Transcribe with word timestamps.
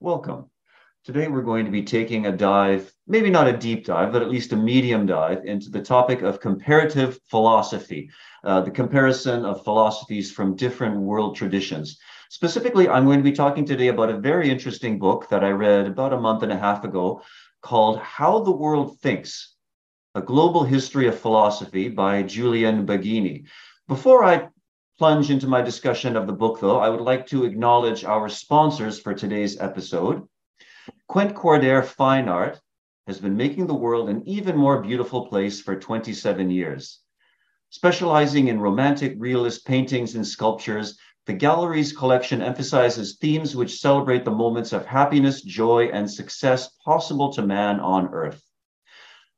Welcome. 0.00 0.48
Today 1.04 1.26
we're 1.26 1.42
going 1.42 1.64
to 1.64 1.72
be 1.72 1.82
taking 1.82 2.26
a 2.26 2.36
dive, 2.36 2.94
maybe 3.08 3.30
not 3.30 3.48
a 3.48 3.56
deep 3.56 3.84
dive, 3.84 4.12
but 4.12 4.22
at 4.22 4.30
least 4.30 4.52
a 4.52 4.56
medium 4.56 5.06
dive 5.06 5.44
into 5.44 5.70
the 5.70 5.82
topic 5.82 6.22
of 6.22 6.38
comparative 6.38 7.18
philosophy, 7.28 8.08
uh, 8.44 8.60
the 8.60 8.70
comparison 8.70 9.44
of 9.44 9.64
philosophies 9.64 10.30
from 10.30 10.54
different 10.54 11.00
world 11.00 11.34
traditions. 11.34 11.98
Specifically, 12.30 12.88
I'm 12.88 13.06
going 13.06 13.18
to 13.18 13.24
be 13.24 13.32
talking 13.32 13.64
today 13.64 13.88
about 13.88 14.10
a 14.10 14.20
very 14.20 14.48
interesting 14.48 15.00
book 15.00 15.28
that 15.30 15.42
I 15.42 15.50
read 15.50 15.88
about 15.88 16.12
a 16.12 16.20
month 16.20 16.44
and 16.44 16.52
a 16.52 16.58
half 16.58 16.84
ago 16.84 17.20
called 17.60 17.98
How 17.98 18.38
the 18.38 18.52
World 18.52 19.00
Thinks, 19.00 19.56
a 20.14 20.22
Global 20.22 20.62
History 20.62 21.08
of 21.08 21.18
Philosophy 21.18 21.88
by 21.88 22.22
Julian 22.22 22.86
Baggini. 22.86 23.46
Before 23.88 24.22
I 24.22 24.46
plunge 24.98 25.30
into 25.30 25.46
my 25.46 25.62
discussion 25.62 26.16
of 26.16 26.26
the 26.26 26.32
book, 26.32 26.58
though, 26.60 26.80
I 26.80 26.88
would 26.88 27.00
like 27.00 27.26
to 27.28 27.44
acknowledge 27.44 28.04
our 28.04 28.28
sponsors 28.28 28.98
for 28.98 29.14
today's 29.14 29.60
episode. 29.60 30.26
Quent 31.08 31.34
Cordair 31.34 31.84
Fine 31.84 32.28
Art 32.28 32.60
has 33.06 33.20
been 33.20 33.36
making 33.36 33.68
the 33.68 33.74
world 33.74 34.08
an 34.08 34.26
even 34.26 34.56
more 34.56 34.82
beautiful 34.82 35.26
place 35.26 35.60
for 35.60 35.78
27 35.78 36.50
years. 36.50 37.00
Specializing 37.70 38.48
in 38.48 38.60
romantic 38.60 39.14
realist 39.18 39.64
paintings 39.64 40.16
and 40.16 40.26
sculptures, 40.26 40.98
the 41.26 41.32
gallery's 41.32 41.92
collection 41.92 42.42
emphasizes 42.42 43.18
themes 43.18 43.54
which 43.54 43.80
celebrate 43.80 44.24
the 44.24 44.30
moments 44.32 44.72
of 44.72 44.84
happiness, 44.84 45.42
joy, 45.42 45.90
and 45.92 46.10
success 46.10 46.70
possible 46.84 47.32
to 47.34 47.42
man 47.42 47.78
on 47.78 48.08
earth. 48.08 48.42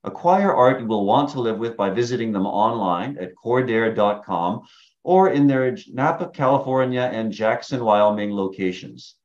Acquire 0.04 0.54
art 0.54 0.80
you 0.80 0.86
will 0.86 1.04
want 1.04 1.28
to 1.30 1.40
live 1.40 1.58
with 1.58 1.76
by 1.76 1.90
visiting 1.90 2.32
them 2.32 2.46
online 2.46 3.18
at 3.18 3.34
cordair.com 3.34 4.62
or 5.02 5.30
in 5.30 5.46
their 5.46 5.76
Napa, 5.88 6.28
California 6.28 7.10
and 7.12 7.32
Jackson, 7.32 7.84
Wyoming 7.84 8.32
locations. 8.32 9.16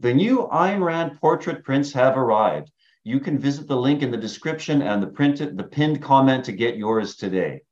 The 0.00 0.14
new 0.14 0.48
Ayn 0.52 0.82
Rand 0.82 1.20
portrait 1.20 1.64
prints 1.64 1.92
have 1.92 2.16
arrived. 2.16 2.70
You 3.04 3.20
can 3.20 3.38
visit 3.38 3.66
the 3.66 3.76
link 3.76 4.02
in 4.02 4.10
the 4.10 4.16
description 4.16 4.82
and 4.82 5.02
the 5.02 5.06
printed 5.06 5.56
the 5.56 5.64
pinned 5.64 6.02
comment 6.02 6.44
to 6.46 6.52
get 6.52 6.76
yours 6.76 7.16
today. 7.16 7.62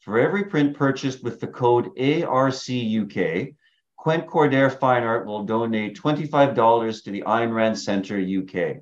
For 0.00 0.18
every 0.18 0.44
print 0.44 0.76
purchased 0.76 1.22
with 1.22 1.40
the 1.40 1.46
code 1.46 1.90
ARCUK, 1.96 3.54
Quent 3.98 4.26
Cordair 4.26 4.70
Fine 4.70 5.02
Art 5.02 5.26
will 5.26 5.44
donate 5.44 5.94
$25 5.94 7.04
to 7.04 7.10
the 7.10 7.22
Ayn 7.26 7.52
Rand 7.52 7.78
Center 7.78 8.18
UK. 8.18 8.78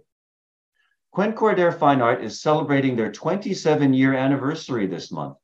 Quent 1.13 1.35
Cordair 1.35 1.77
Fine 1.77 2.01
Art 2.01 2.23
is 2.23 2.41
celebrating 2.41 2.95
their 2.95 3.11
27 3.11 3.93
year 3.93 4.15
anniversary 4.15 4.87
this 4.87 5.11
month. 5.11 5.37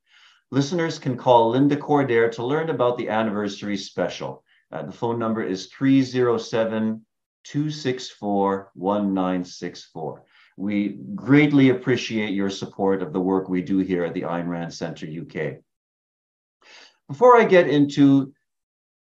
Listeners 0.55 1.01
can 1.01 1.17
call 1.17 1.51
Linda 1.51 1.77
Cordair 1.77 2.31
to 2.31 2.47
learn 2.47 2.71
about 2.71 2.97
the 2.97 3.09
anniversary 3.09 3.77
special. 3.77 4.45
Uh, 4.71 4.85
the 4.85 4.93
phone 4.93 5.19
number 5.19 5.43
is 5.43 5.67
307 5.67 7.05
264 7.43 8.71
1964. 8.75 10.23
We 10.57 11.01
greatly 11.17 11.71
appreciate 11.71 12.35
your 12.35 12.51
support 12.51 13.03
of 13.03 13.13
the 13.13 13.19
work 13.19 13.49
we 13.49 13.63
do 13.63 13.79
here 13.79 14.05
at 14.05 14.15
the 14.15 14.21
Ayn 14.21 14.47
Rand 14.47 14.73
Center 14.73 15.09
UK. 15.09 15.57
Before 17.09 17.37
I 17.37 17.47
get 17.47 17.69
into 17.69 18.33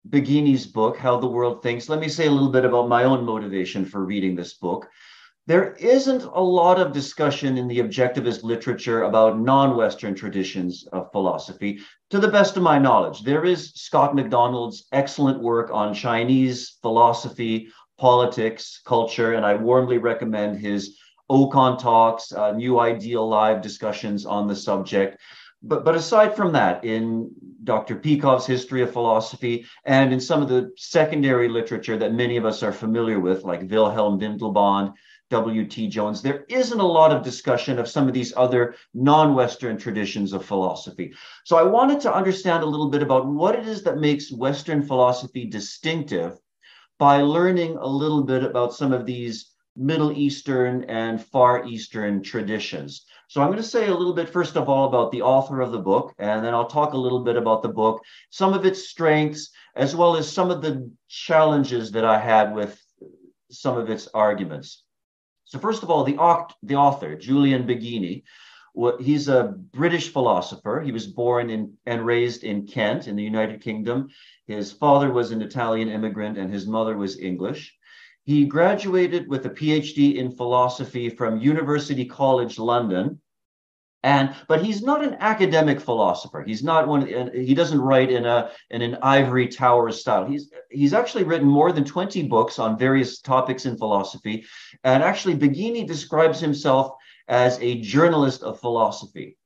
Baggini's 0.08 0.68
book, 0.68 0.98
How 0.98 1.20
the 1.20 1.26
World 1.26 1.64
Thinks, 1.64 1.90
let 1.90 2.00
me 2.00 2.10
say 2.10 2.28
a 2.28 2.32
little 2.32 2.52
bit 2.52 2.64
about 2.64 2.90
my 2.90 3.06
own 3.06 3.26
motivation 3.26 3.86
for 3.86 4.06
reading 4.06 4.36
this 4.36 4.54
book 4.54 4.88
there 5.50 5.74
isn't 5.80 6.22
a 6.22 6.40
lot 6.40 6.80
of 6.80 6.94
discussion 6.94 7.58
in 7.58 7.68
the 7.68 7.80
objectivist 7.80 8.44
literature 8.44 9.02
about 9.02 9.40
non 9.40 9.76
Western 9.76 10.14
traditions 10.14 10.88
of 10.94 11.12
philosophy. 11.12 11.80
To 12.12 12.20
the 12.20 12.28
best 12.28 12.56
of 12.56 12.62
my 12.62 12.78
knowledge, 12.78 13.24
there 13.24 13.44
is 13.44 13.72
Scott 13.74 14.14
McDonald's 14.14 14.86
excellent 14.92 15.42
work 15.42 15.72
on 15.74 15.92
Chinese 15.96 16.78
philosophy, 16.84 17.70
politics, 17.98 18.80
culture, 18.86 19.34
and 19.34 19.44
I 19.44 19.56
warmly 19.56 19.98
recommend 19.98 20.60
his 20.60 21.00
Ocon 21.32 21.80
Talks, 21.80 22.32
uh, 22.32 22.52
New 22.52 22.80
Ideal 22.80 23.28
Live 23.28 23.64
discussions 23.64 24.28
on 24.28 24.48
the 24.48 24.56
subject. 24.56 25.20
But, 25.64 25.84
but 25.84 25.96
aside 25.96 26.36
from 26.36 26.52
that, 26.54 26.86
in 26.86 27.32
Dr. 27.64 27.96
Peikoff's 27.96 28.46
History 28.46 28.84
of 28.84 28.94
Philosophy 28.94 29.66
and 29.84 30.14
in 30.14 30.20
some 30.20 30.44
of 30.44 30.48
the 30.48 30.70
secondary 30.78 31.50
literature 31.50 31.98
that 31.98 32.14
many 32.14 32.38
of 32.38 32.46
us 32.46 32.62
are 32.62 32.72
familiar 32.72 33.20
with, 33.20 33.44
like 33.44 33.68
Wilhelm 33.68 34.20
Windelband, 34.20 34.94
W.T. 35.30 35.88
Jones, 35.90 36.22
there 36.22 36.46
isn't 36.50 36.80
a 36.80 36.86
lot 36.86 37.12
of 37.12 37.24
discussion 37.24 37.78
of 37.78 37.88
some 37.88 38.08
of 38.08 38.14
these 38.14 38.34
other 38.36 38.76
non 38.94 39.36
Western 39.36 39.78
traditions 39.78 40.34
of 40.34 40.46
philosophy. 40.46 41.14
So 41.44 41.58
I 41.58 41.64
wanted 41.64 42.00
to 42.02 42.14
understand 42.14 42.64
a 42.64 42.68
little 42.68 42.90
bit 42.90 43.04
about 43.04 43.28
what 43.28 43.56
it 43.56 43.68
is 43.68 43.84
that 43.84 44.00
makes 44.00 44.32
Western 44.32 44.82
philosophy 44.82 45.46
distinctive 45.46 46.40
by 46.98 47.22
learning 47.22 47.78
a 47.78 47.88
little 47.88 48.24
bit 48.24 48.44
about 48.44 48.74
some 48.74 48.92
of 48.92 49.06
these 49.06 49.54
Middle 49.76 50.12
Eastern 50.12 50.84
and 50.86 51.24
Far 51.24 51.66
Eastern 51.66 52.22
traditions. 52.22 53.06
So 53.30 53.42
I'm 53.42 53.48
going 53.48 53.58
to 53.58 53.64
say 53.64 53.88
a 53.88 53.96
little 53.96 54.14
bit, 54.14 54.28
first 54.28 54.58
of 54.58 54.68
all, 54.68 54.88
about 54.88 55.12
the 55.12 55.22
author 55.22 55.62
of 55.62 55.72
the 55.72 55.80
book, 55.80 56.14
and 56.18 56.44
then 56.44 56.54
I'll 56.54 56.68
talk 56.68 56.94
a 56.94 56.98
little 56.98 57.24
bit 57.24 57.38
about 57.38 57.62
the 57.62 57.70
book, 57.70 58.02
some 58.30 58.54
of 58.54 58.66
its 58.66 58.90
strengths, 58.90 59.52
as 59.76 59.96
well 59.96 60.18
as 60.18 60.30
some 60.30 60.52
of 60.52 60.62
the 60.62 60.92
challenges 61.08 61.92
that 61.92 62.04
I 62.04 62.20
had 62.20 62.54
with 62.54 62.82
some 63.52 63.78
of 63.78 63.90
its 63.90 64.08
arguments. 64.14 64.84
So 65.50 65.58
first 65.58 65.82
of 65.82 65.90
all, 65.90 66.04
the, 66.04 66.16
the 66.62 66.76
author, 66.76 67.16
Julian 67.16 67.66
Baggini, 67.66 68.22
he's 69.00 69.28
a 69.28 69.56
British 69.74 70.14
philosopher. 70.14 70.80
He 70.80 70.92
was 70.92 71.08
born 71.08 71.50
in, 71.50 71.74
and 71.88 72.06
raised 72.06 72.44
in 72.44 72.68
Kent 72.68 73.08
in 73.08 73.16
the 73.16 73.24
United 73.24 73.60
Kingdom. 73.60 74.10
His 74.46 74.72
father 74.72 75.12
was 75.12 75.32
an 75.32 75.42
Italian 75.42 75.90
immigrant 75.90 76.38
and 76.38 76.54
his 76.54 76.68
mother 76.68 76.96
was 76.96 77.20
English. 77.20 77.76
He 78.26 78.46
graduated 78.46 79.28
with 79.28 79.44
a 79.48 79.50
PhD 79.50 80.18
in 80.18 80.36
philosophy 80.36 81.10
from 81.10 81.42
University 81.42 82.06
College 82.06 82.60
London 82.60 83.20
and 84.04 84.34
but 84.48 84.64
he's 84.64 84.82
not 84.82 85.04
an 85.04 85.18
academic 85.20 85.80
philosopher. 85.80 86.44
He's 86.46 86.64
not 86.64 86.88
one 86.88 87.14
uh, 87.14 87.30
he 87.34 87.54
doesn't 87.54 87.82
write 87.82 88.12
in 88.12 88.26
a 88.26 88.52
in 88.70 88.82
an 88.82 88.98
ivory 89.02 89.48
tower 89.48 89.92
style. 89.92 90.26
He's 90.26 90.52
he's 90.70 90.94
actually 90.94 91.26
written 91.26 91.48
more 91.48 91.72
than 91.72 91.84
20 91.84 92.24
books 92.24 92.60
on 92.60 92.78
various 92.78 93.20
topics 93.20 93.66
in 93.66 93.78
philosophy. 93.78 94.46
And 94.84 95.04
actually 95.04 95.36
Baggini 95.36 95.86
describes 95.86 96.40
himself 96.40 96.94
as 97.28 97.60
a 97.60 97.82
journalist 97.82 98.42
of 98.42 98.60
philosophy. 98.60 99.38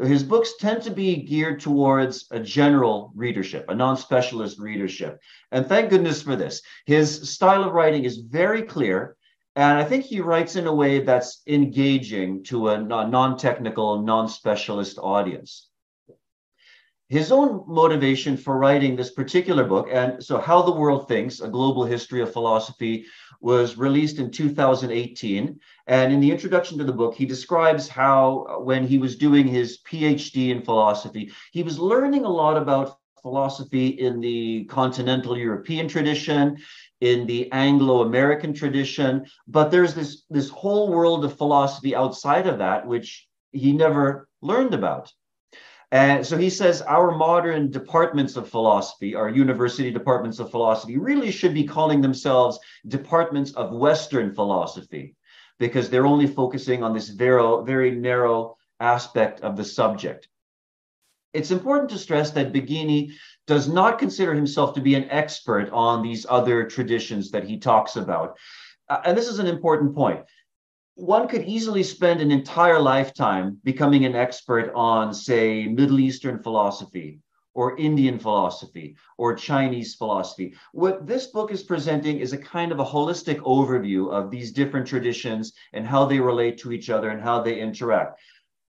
His 0.00 0.22
books 0.22 0.54
tend 0.60 0.82
to 0.82 0.90
be 0.90 1.16
geared 1.16 1.60
towards 1.60 2.26
a 2.30 2.38
general 2.38 3.12
readership, 3.16 3.66
a 3.68 3.74
non 3.74 3.96
specialist 3.96 4.60
readership. 4.60 5.18
And 5.50 5.66
thank 5.66 5.90
goodness 5.90 6.22
for 6.22 6.36
this. 6.36 6.62
His 6.86 7.28
style 7.30 7.64
of 7.64 7.72
writing 7.72 8.04
is 8.04 8.18
very 8.18 8.62
clear 8.62 9.16
and 9.56 9.78
I 9.78 9.84
think 9.84 10.04
he 10.04 10.20
writes 10.20 10.56
in 10.56 10.66
a 10.66 10.74
way 10.74 11.00
that's 11.00 11.42
engaging 11.46 12.44
to 12.44 12.68
a 12.68 12.78
non 12.78 13.36
technical, 13.36 14.02
non 14.02 14.28
specialist 14.28 14.98
audience. 14.98 15.68
His 17.08 17.32
own 17.32 17.64
motivation 17.66 18.36
for 18.36 18.56
writing 18.56 18.94
this 18.94 19.10
particular 19.10 19.64
book, 19.64 19.88
and 19.90 20.22
so 20.22 20.38
How 20.38 20.62
the 20.62 20.70
World 20.70 21.08
Thinks, 21.08 21.40
a 21.40 21.48
Global 21.48 21.84
History 21.84 22.20
of 22.20 22.32
Philosophy, 22.32 23.04
was 23.40 23.76
released 23.76 24.20
in 24.20 24.30
2018. 24.30 25.58
And 25.88 26.12
in 26.12 26.20
the 26.20 26.30
introduction 26.30 26.78
to 26.78 26.84
the 26.84 26.92
book, 26.92 27.16
he 27.16 27.26
describes 27.26 27.88
how, 27.88 28.60
when 28.62 28.86
he 28.86 28.98
was 28.98 29.16
doing 29.16 29.48
his 29.48 29.80
PhD 29.84 30.50
in 30.50 30.62
philosophy, 30.62 31.32
he 31.50 31.64
was 31.64 31.80
learning 31.80 32.24
a 32.24 32.28
lot 32.28 32.56
about 32.56 32.98
philosophy 33.22 33.88
in 33.88 34.20
the 34.20 34.64
continental 34.66 35.36
European 35.36 35.88
tradition 35.88 36.56
in 37.00 37.26
the 37.26 37.50
Anglo-American 37.52 38.52
tradition, 38.52 39.26
but 39.48 39.70
there's 39.70 39.94
this 39.94 40.24
this 40.30 40.50
whole 40.50 40.90
world 40.90 41.24
of 41.24 41.36
philosophy 41.36 41.94
outside 41.94 42.46
of 42.46 42.58
that 42.58 42.86
which 42.86 43.26
he 43.52 43.72
never 43.72 44.28
learned 44.42 44.74
about. 44.74 45.12
And 45.92 46.24
so 46.24 46.36
he 46.36 46.50
says 46.50 46.82
our 46.82 47.10
modern 47.10 47.70
departments 47.70 48.36
of 48.36 48.48
philosophy, 48.48 49.16
our 49.16 49.28
university 49.28 49.90
departments 49.90 50.38
of 50.38 50.50
philosophy, 50.50 50.98
really 50.98 51.32
should 51.32 51.52
be 51.52 51.64
calling 51.64 52.00
themselves 52.00 52.60
departments 52.86 53.52
of 53.52 53.72
Western 53.72 54.32
philosophy, 54.32 55.16
because 55.58 55.90
they're 55.90 56.06
only 56.06 56.28
focusing 56.28 56.84
on 56.84 56.94
this 56.94 57.08
very, 57.08 57.64
very 57.64 57.90
narrow 57.90 58.56
aspect 58.78 59.40
of 59.40 59.56
the 59.56 59.64
subject. 59.64 60.28
It's 61.32 61.50
important 61.50 61.90
to 61.90 61.98
stress 61.98 62.30
that 62.32 62.52
Baggini 62.52 63.12
does 63.50 63.66
not 63.66 63.98
consider 63.98 64.32
himself 64.32 64.74
to 64.74 64.80
be 64.80 64.94
an 64.94 65.10
expert 65.10 65.68
on 65.72 66.04
these 66.04 66.24
other 66.28 66.64
traditions 66.70 67.32
that 67.32 67.42
he 67.42 67.58
talks 67.58 67.96
about. 67.96 68.38
Uh, 68.88 69.00
and 69.04 69.18
this 69.18 69.26
is 69.26 69.40
an 69.40 69.48
important 69.48 69.92
point. 69.92 70.20
One 70.94 71.26
could 71.26 71.42
easily 71.42 71.82
spend 71.82 72.20
an 72.20 72.30
entire 72.30 72.78
lifetime 72.78 73.58
becoming 73.64 74.04
an 74.04 74.14
expert 74.14 74.70
on, 74.72 75.12
say, 75.12 75.66
Middle 75.66 75.98
Eastern 75.98 76.40
philosophy 76.40 77.18
or 77.54 77.76
Indian 77.76 78.20
philosophy 78.20 78.94
or 79.18 79.34
Chinese 79.34 79.96
philosophy. 79.96 80.54
What 80.70 81.08
this 81.08 81.26
book 81.26 81.50
is 81.50 81.64
presenting 81.64 82.20
is 82.20 82.32
a 82.32 82.38
kind 82.38 82.70
of 82.70 82.78
a 82.78 82.84
holistic 82.84 83.38
overview 83.38 84.12
of 84.12 84.30
these 84.30 84.52
different 84.52 84.86
traditions 84.86 85.54
and 85.72 85.84
how 85.84 86.04
they 86.04 86.20
relate 86.20 86.56
to 86.58 86.70
each 86.70 86.88
other 86.88 87.08
and 87.08 87.20
how 87.20 87.42
they 87.42 87.58
interact 87.58 88.20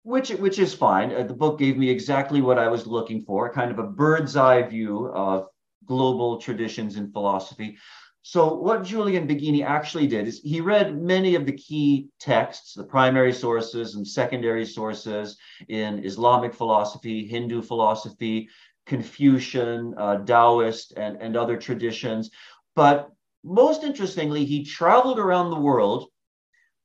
which 0.04 0.30
which 0.30 0.60
is 0.60 0.74
fine. 0.74 1.14
Uh, 1.14 1.24
the 1.24 1.34
book 1.34 1.60
gave 1.60 1.78
me 1.78 1.90
exactly 1.90 2.42
what 2.42 2.58
I 2.58 2.68
was 2.68 2.88
looking 2.88 3.22
for, 3.22 3.52
kind 3.52 3.72
of 3.72 3.80
a 3.80 3.88
bird's 3.88 4.36
eye 4.36 4.62
view 4.64 5.08
of 5.14 5.48
global 5.86 6.40
traditions 6.40 6.98
in 6.98 7.12
philosophy. 7.12 7.78
So, 8.24 8.54
what 8.54 8.84
Julian 8.84 9.28
Baggini 9.28 9.66
actually 9.66 10.06
did 10.06 10.28
is 10.28 10.42
he 10.44 10.62
read 10.62 11.02
many 11.02 11.34
of 11.34 11.46
the 11.46 11.54
key 11.54 12.10
texts, 12.20 12.76
the 12.76 12.84
primary 12.84 13.34
sources 13.34 13.96
and 13.96 14.08
secondary 14.08 14.66
sources 14.66 15.38
in 15.70 16.06
Islamic 16.06 16.54
philosophy, 16.54 17.26
Hindu 17.26 17.64
philosophy, 17.64 18.48
Confucian, 18.86 19.96
uh, 19.98 20.24
Taoist, 20.24 20.94
and, 20.98 21.18
and 21.20 21.36
other 21.36 21.58
traditions. 21.58 22.30
But 22.76 23.10
most 23.44 23.84
interestingly, 23.84 24.46
he 24.46 24.64
traveled 24.64 25.18
around 25.18 25.50
the 25.50 25.60
world 25.60 26.11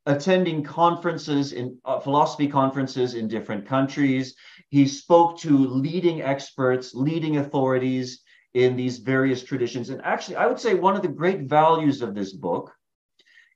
attending 0.06 0.62
conferences 0.62 1.52
in 1.52 1.78
uh, 1.84 1.98
philosophy 1.98 2.46
conferences 2.46 3.14
in 3.14 3.28
different 3.28 3.66
countries. 3.66 4.34
He 4.70 4.86
spoke 4.86 5.38
to 5.40 5.56
leading 5.56 6.22
experts, 6.22 6.94
leading 6.94 7.38
authorities 7.38 8.22
in 8.54 8.76
these 8.76 8.98
various 8.98 9.42
traditions. 9.42 9.90
And 9.90 10.00
actually, 10.02 10.36
I 10.36 10.46
would 10.46 10.60
say 10.60 10.74
one 10.74 10.96
of 10.96 11.02
the 11.02 11.08
great 11.08 11.42
values 11.42 12.00
of 12.02 12.14
this 12.14 12.32
book 12.32 12.72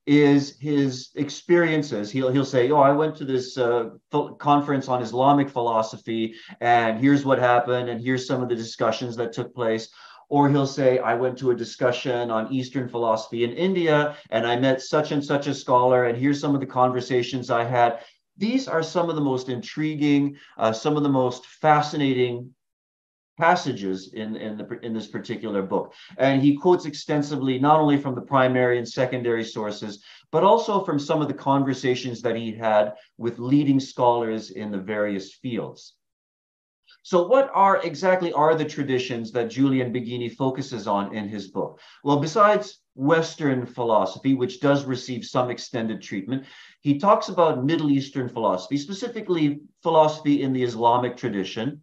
is 0.06 0.58
his 0.58 1.10
experiences. 1.14 2.10
He'll 2.10 2.32
he'll 2.32 2.44
say, 2.44 2.70
"Oh, 2.70 2.80
I 2.80 2.90
went 2.90 3.14
to 3.16 3.24
this 3.24 3.56
uh, 3.56 3.90
conference 4.38 4.88
on 4.88 5.02
Islamic 5.02 5.48
philosophy, 5.48 6.34
and 6.60 6.98
here's 6.98 7.24
what 7.24 7.38
happened, 7.38 7.88
and 7.88 8.00
here's 8.00 8.26
some 8.26 8.42
of 8.42 8.48
the 8.48 8.56
discussions 8.56 9.16
that 9.16 9.32
took 9.32 9.54
place." 9.54 9.88
Or 10.30 10.48
he'll 10.48 10.66
say, 10.66 10.98
"I 11.00 11.14
went 11.14 11.36
to 11.38 11.50
a 11.50 11.56
discussion 11.56 12.30
on 12.30 12.52
Eastern 12.52 12.88
philosophy 12.88 13.44
in 13.44 13.52
India, 13.52 14.16
and 14.30 14.46
I 14.46 14.56
met 14.56 14.80
such 14.80 15.12
and 15.12 15.22
such 15.22 15.48
a 15.48 15.54
scholar, 15.54 16.04
and 16.04 16.16
here's 16.16 16.40
some 16.40 16.54
of 16.54 16.60
the 16.60 16.66
conversations 16.80 17.50
I 17.50 17.64
had." 17.64 17.98
These 18.38 18.68
are 18.68 18.82
some 18.82 19.10
of 19.10 19.16
the 19.16 19.20
most 19.32 19.50
intriguing, 19.50 20.36
uh, 20.56 20.72
some 20.72 20.96
of 20.96 21.02
the 21.02 21.10
most 21.10 21.44
fascinating 21.44 22.54
passages 23.38 24.12
in, 24.12 24.36
in, 24.36 24.56
the, 24.56 24.78
in 24.82 24.92
this 24.94 25.08
particular 25.08 25.62
book. 25.62 25.94
And 26.16 26.40
he 26.40 26.56
quotes 26.56 26.84
extensively, 26.84 27.58
not 27.58 27.80
only 27.80 27.96
from 27.96 28.14
the 28.14 28.20
primary 28.22 28.78
and 28.78 28.88
secondary 28.88 29.44
sources, 29.44 30.04
but 30.30 30.44
also 30.44 30.84
from 30.84 30.98
some 30.98 31.20
of 31.20 31.28
the 31.28 31.34
conversations 31.34 32.22
that 32.22 32.36
he 32.36 32.52
had 32.52 32.94
with 33.18 33.38
leading 33.38 33.80
scholars 33.80 34.50
in 34.50 34.70
the 34.70 34.78
various 34.78 35.34
fields. 35.34 35.96
So, 37.02 37.26
what 37.26 37.50
are 37.54 37.82
exactly 37.82 38.32
are 38.32 38.54
the 38.54 38.64
traditions 38.64 39.32
that 39.32 39.50
Julian 39.50 39.92
Baggini 39.92 40.30
focuses 40.34 40.86
on 40.86 41.14
in 41.14 41.28
his 41.28 41.48
book? 41.48 41.80
Well, 42.04 42.18
besides 42.18 42.80
Western 42.94 43.64
philosophy, 43.64 44.34
which 44.34 44.60
does 44.60 44.84
receive 44.84 45.24
some 45.24 45.50
extended 45.50 46.02
treatment, 46.02 46.44
he 46.82 46.98
talks 46.98 47.28
about 47.28 47.64
Middle 47.64 47.90
Eastern 47.90 48.28
philosophy, 48.28 48.76
specifically 48.76 49.60
philosophy 49.82 50.42
in 50.42 50.52
the 50.52 50.62
Islamic 50.62 51.16
tradition, 51.16 51.82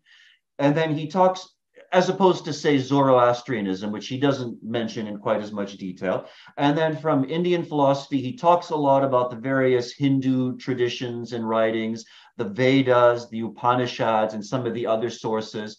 and 0.60 0.76
then 0.76 0.96
he 0.96 1.08
talks, 1.08 1.57
as 1.94 2.10
opposed 2.10 2.44
to, 2.46 2.54
say, 2.54 2.78
Zoroastrianism, 2.78 3.92
which 3.92 4.08
he 4.08 4.20
doesn't 4.20 4.62
mention 4.62 5.08
in 5.08 5.18
quite 5.18 5.42
as 5.42 5.52
much 5.52 5.78
detail. 5.78 6.26
And 6.58 6.78
then 6.78 6.98
from 6.98 7.24
Indian 7.24 7.64
philosophy, 7.64 8.22
he 8.22 8.36
talks 8.36 8.72
a 8.72 8.76
lot 8.76 9.04
about 9.04 9.30
the 9.30 9.38
various 9.38 9.94
Hindu 9.94 10.58
traditions 10.58 11.34
and 11.34 11.48
writings, 11.48 12.04
the 12.36 12.46
Vedas, 12.46 13.30
the 13.30 13.42
Upanishads, 13.42 14.34
and 14.34 14.46
some 14.46 14.66
of 14.66 14.74
the 14.74 14.86
other 14.86 15.10
sources. 15.10 15.78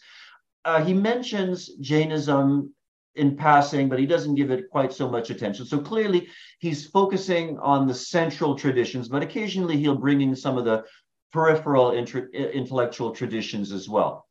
Uh, 0.64 0.82
he 0.82 0.94
mentions 0.94 1.68
Jainism 1.80 2.72
in 3.14 3.36
passing, 3.36 3.88
but 3.88 3.98
he 3.98 4.06
doesn't 4.06 4.36
give 4.36 4.50
it 4.50 4.70
quite 4.70 4.92
so 4.92 5.10
much 5.10 5.30
attention. 5.30 5.66
So 5.66 5.78
clearly, 5.78 6.28
he's 6.58 6.86
focusing 6.86 7.58
on 7.58 7.86
the 7.86 7.94
central 7.94 8.54
traditions, 8.54 9.08
but 9.08 9.22
occasionally 9.22 9.76
he'll 9.76 9.96
bring 9.96 10.20
in 10.20 10.36
some 10.36 10.56
of 10.56 10.64
the 10.64 10.84
peripheral 11.32 11.92
intellectual 11.92 13.10
traditions 13.10 13.72
as 13.72 13.88
well. 13.88 14.27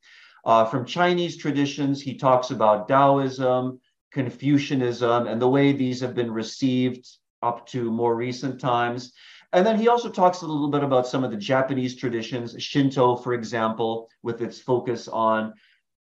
Uh, 0.48 0.64
from 0.64 0.86
Chinese 0.86 1.36
traditions, 1.36 2.02
he 2.02 2.16
talks 2.16 2.52
about 2.52 2.88
Taoism, 2.88 3.82
Confucianism, 4.14 5.28
and 5.28 5.42
the 5.42 5.50
way 5.50 5.74
these 5.74 6.00
have 6.00 6.16
been 6.16 6.32
received 6.32 7.06
up 7.44 7.68
to 7.68 7.92
more 7.92 8.16
recent 8.16 8.58
times. 8.58 9.12
And 9.52 9.68
then 9.68 9.78
he 9.78 9.90
also 9.90 10.10
talks 10.10 10.42
a 10.42 10.48
little 10.48 10.70
bit 10.70 10.84
about 10.84 11.06
some 11.06 11.26
of 11.26 11.32
the 11.32 11.38
Japanese 11.38 11.98
traditions, 11.98 12.56
Shinto, 12.64 13.18
for 13.18 13.34
example, 13.34 14.10
with 14.24 14.42
its 14.42 14.58
focus 14.58 15.10
on 15.10 15.54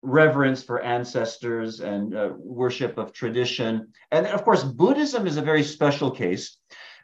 reverence 0.03 0.63
for 0.63 0.83
ancestors 0.83 1.81
and 1.81 2.15
uh, 2.15 2.31
worship 2.37 2.99
of 2.99 3.15
tradition. 3.15 3.89
And 4.11 4.27
then, 4.27 4.35
of 4.35 4.45
course, 4.45 4.63
Buddhism 4.63 5.27
is 5.27 5.39
a 5.39 5.43
very 5.43 5.63
special 5.63 6.11
case 6.11 6.59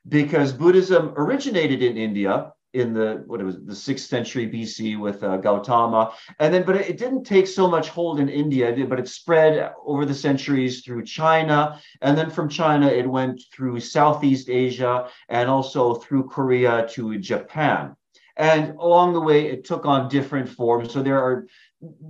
because 0.07 0.53
Buddhism 0.53 1.15
originated 1.17 1.83
in 1.83 1.97
India 1.97 2.53
in 2.75 2.93
the 2.93 3.23
what 3.27 3.41
it 3.41 3.45
was 3.45 3.65
the 3.65 3.75
sixth 3.75 4.09
century 4.09 4.49
BC 4.49 4.99
with 4.99 5.23
uh, 5.23 5.37
Gautama, 5.37 6.13
and 6.41 6.53
then 6.53 6.65
but 6.65 6.77
it 6.77 6.99
didn't 6.99 7.25
take 7.25 7.47
so 7.47 7.69
much 7.69 7.89
hold 7.89 8.19
in 8.21 8.29
India, 8.29 8.75
but 8.87 8.99
it 8.99 9.09
spread 9.09 9.73
over 9.87 10.05
the 10.05 10.15
centuries 10.15 10.83
through 10.83 11.05
China, 11.05 11.81
and 12.03 12.19
then 12.19 12.31
from 12.31 12.49
China 12.49 12.89
it 12.89 13.09
went 13.09 13.41
through 13.53 13.81
Southeast 13.81 14.51
Asia 14.51 15.09
and 15.29 15.49
also 15.49 15.95
through 15.95 16.29
Korea 16.29 16.87
to 16.91 17.17
Japan, 17.19 17.95
and 18.37 18.71
along 18.79 19.13
the 19.13 19.21
way 19.21 19.47
it 19.47 19.65
took 19.65 19.87
on 19.87 20.09
different 20.09 20.49
forms. 20.49 20.93
So 20.93 21.03
there 21.03 21.23
are 21.23 21.47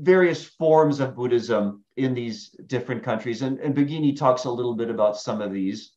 various 0.01 0.45
forms 0.45 1.01
of 1.01 1.15
Buddhism 1.15 1.85
in 1.97 2.15
these 2.15 2.51
different 2.67 3.03
countries, 3.03 3.43
and, 3.43 3.59
and 3.61 3.75
Baggini 3.75 4.17
talks 4.17 4.45
a 4.45 4.51
little 4.51 4.75
bit 4.75 4.89
about 4.89 5.19
some 5.19 5.43
of 5.43 5.53
these. 5.53 5.94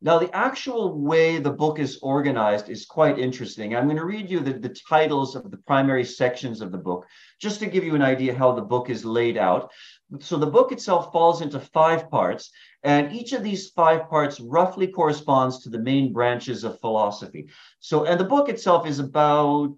Now, 0.00 0.18
the 0.18 0.34
actual 0.34 0.96
way 0.96 1.38
the 1.38 1.50
book 1.50 1.80
is 1.80 1.98
organized 2.02 2.68
is 2.68 2.86
quite 2.86 3.18
interesting. 3.18 3.74
I'm 3.74 3.86
going 3.86 3.96
to 3.96 4.04
read 4.04 4.30
you 4.30 4.38
the, 4.38 4.52
the 4.52 4.76
titles 4.88 5.34
of 5.34 5.50
the 5.50 5.56
primary 5.56 6.04
sections 6.04 6.60
of 6.60 6.70
the 6.70 6.78
book, 6.78 7.04
just 7.40 7.58
to 7.60 7.66
give 7.66 7.82
you 7.82 7.96
an 7.96 8.02
idea 8.02 8.32
how 8.32 8.52
the 8.52 8.62
book 8.62 8.90
is 8.90 9.04
laid 9.04 9.36
out. 9.36 9.72
So 10.20 10.36
the 10.36 10.46
book 10.46 10.70
itself 10.70 11.10
falls 11.10 11.42
into 11.42 11.58
five 11.58 12.08
parts, 12.10 12.52
and 12.84 13.12
each 13.12 13.32
of 13.32 13.42
these 13.42 13.70
five 13.70 14.08
parts 14.08 14.38
roughly 14.38 14.86
corresponds 14.86 15.62
to 15.62 15.68
the 15.68 15.80
main 15.80 16.12
branches 16.12 16.62
of 16.62 16.78
philosophy. 16.78 17.48
So, 17.80 18.04
and 18.04 18.20
the 18.20 18.24
book 18.24 18.48
itself 18.48 18.86
is 18.86 19.00
about 19.00 19.74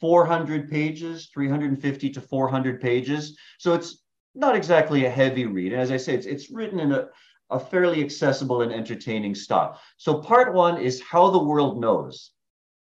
400 0.00 0.70
pages, 0.70 1.30
350 1.34 2.10
to 2.10 2.20
400 2.20 2.80
pages. 2.80 3.36
So 3.58 3.74
it's 3.74 4.02
not 4.36 4.54
exactly 4.54 5.04
a 5.04 5.10
heavy 5.10 5.46
read. 5.46 5.72
And 5.72 5.82
as 5.82 5.90
I 5.90 5.96
say, 5.96 6.14
it's, 6.14 6.26
it's 6.26 6.50
written 6.50 6.78
in 6.78 6.92
a 6.92 7.08
a 7.50 7.58
fairly 7.58 8.02
accessible 8.02 8.62
and 8.62 8.72
entertaining 8.72 9.34
style. 9.34 9.80
So 9.96 10.20
part 10.20 10.54
one 10.54 10.80
is 10.80 11.00
how 11.00 11.30
the 11.30 11.42
world 11.42 11.80
knows. 11.80 12.32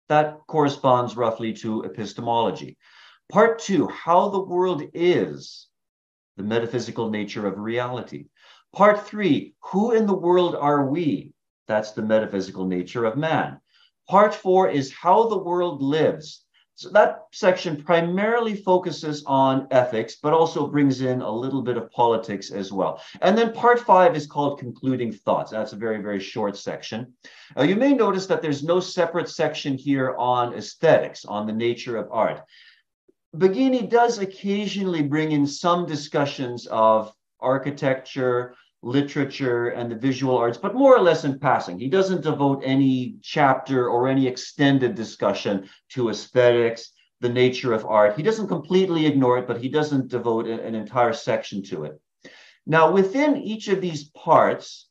That 0.09 0.39
corresponds 0.47 1.15
roughly 1.17 1.53
to 1.53 1.83
epistemology. 1.83 2.77
Part 3.29 3.59
two, 3.59 3.87
how 3.87 4.29
the 4.29 4.43
world 4.43 4.83
is, 4.93 5.67
the 6.37 6.43
metaphysical 6.43 7.09
nature 7.09 7.47
of 7.47 7.57
reality. 7.57 8.25
Part 8.73 9.05
three, 9.05 9.55
who 9.59 9.91
in 9.91 10.05
the 10.05 10.15
world 10.15 10.55
are 10.55 10.85
we? 10.85 11.33
That's 11.67 11.91
the 11.91 12.01
metaphysical 12.01 12.65
nature 12.65 13.05
of 13.05 13.17
man. 13.17 13.59
Part 14.09 14.33
four 14.33 14.69
is 14.69 14.93
how 14.93 15.27
the 15.27 15.37
world 15.37 15.81
lives, 15.81 16.45
so 16.75 16.89
that 16.89 17.25
section 17.31 17.83
primarily 17.83 18.55
focuses 18.55 19.23
on 19.25 19.67
ethics, 19.69 20.15
but 20.21 20.33
also 20.33 20.67
brings 20.67 21.01
in 21.01 21.21
a 21.21 21.31
little 21.31 21.61
bit 21.61 21.77
of 21.77 21.91
politics 21.91 22.49
as 22.49 22.73
well. 22.73 23.01
And 23.21 23.37
then 23.37 23.53
part 23.53 23.79
five 23.79 24.15
is 24.15 24.25
called 24.25 24.59
concluding 24.59 25.11
thoughts. 25.11 25.51
That's 25.51 25.73
a 25.73 25.77
very, 25.77 26.01
very 26.01 26.19
short 26.19 26.57
section. 26.57 27.13
Uh, 27.55 27.63
you 27.63 27.75
may 27.75 27.93
notice 27.93 28.25
that 28.25 28.41
there's 28.41 28.63
no 28.63 28.79
separate 28.79 29.29
section 29.29 29.77
here 29.77 30.15
on 30.17 30.55
aesthetics, 30.55 31.25
on 31.25 31.45
the 31.45 31.53
nature 31.53 31.95
of 31.95 32.09
art. 32.11 32.41
Baggini 33.35 33.87
does 33.87 34.17
occasionally 34.17 35.03
bring 35.03 35.31
in 35.31 35.45
some 35.45 35.85
discussions 35.85 36.65
of 36.67 37.13
architecture, 37.39 38.55
literature 38.83 39.69
and 39.69 39.89
the 39.89 39.95
visual 39.95 40.37
arts, 40.37 40.57
but 40.57 40.75
more 40.75 40.95
or 40.95 41.01
less 41.01 41.23
in 41.23 41.39
passing. 41.39 41.79
He 41.79 41.87
doesn't 41.87 42.21
devote 42.21 42.61
any 42.65 43.15
chapter 43.21 43.87
or 43.87 44.07
any 44.07 44.27
extended 44.27 44.93
discussion 44.93 45.69
to 45.89 46.09
aesthetics, 46.09 46.91
the 47.21 47.29
nature 47.29 47.73
of 47.73 47.85
art. 47.85 48.17
He 48.17 48.23
doesn't 48.23 48.49
completely 48.49 49.05
ignore 49.05 49.37
it, 49.37 49.47
but 49.47 49.61
he 49.61 49.69
doesn't 49.69 50.09
devote 50.09 50.47
an 50.47 50.75
entire 50.75 51.13
section 51.13 51.63
to 51.63 51.85
it. 51.85 51.99
Now, 52.65 52.91
within 52.91 53.37
each 53.37 53.69
of 53.69 53.81
these 53.81 54.09
parts, 54.09 54.89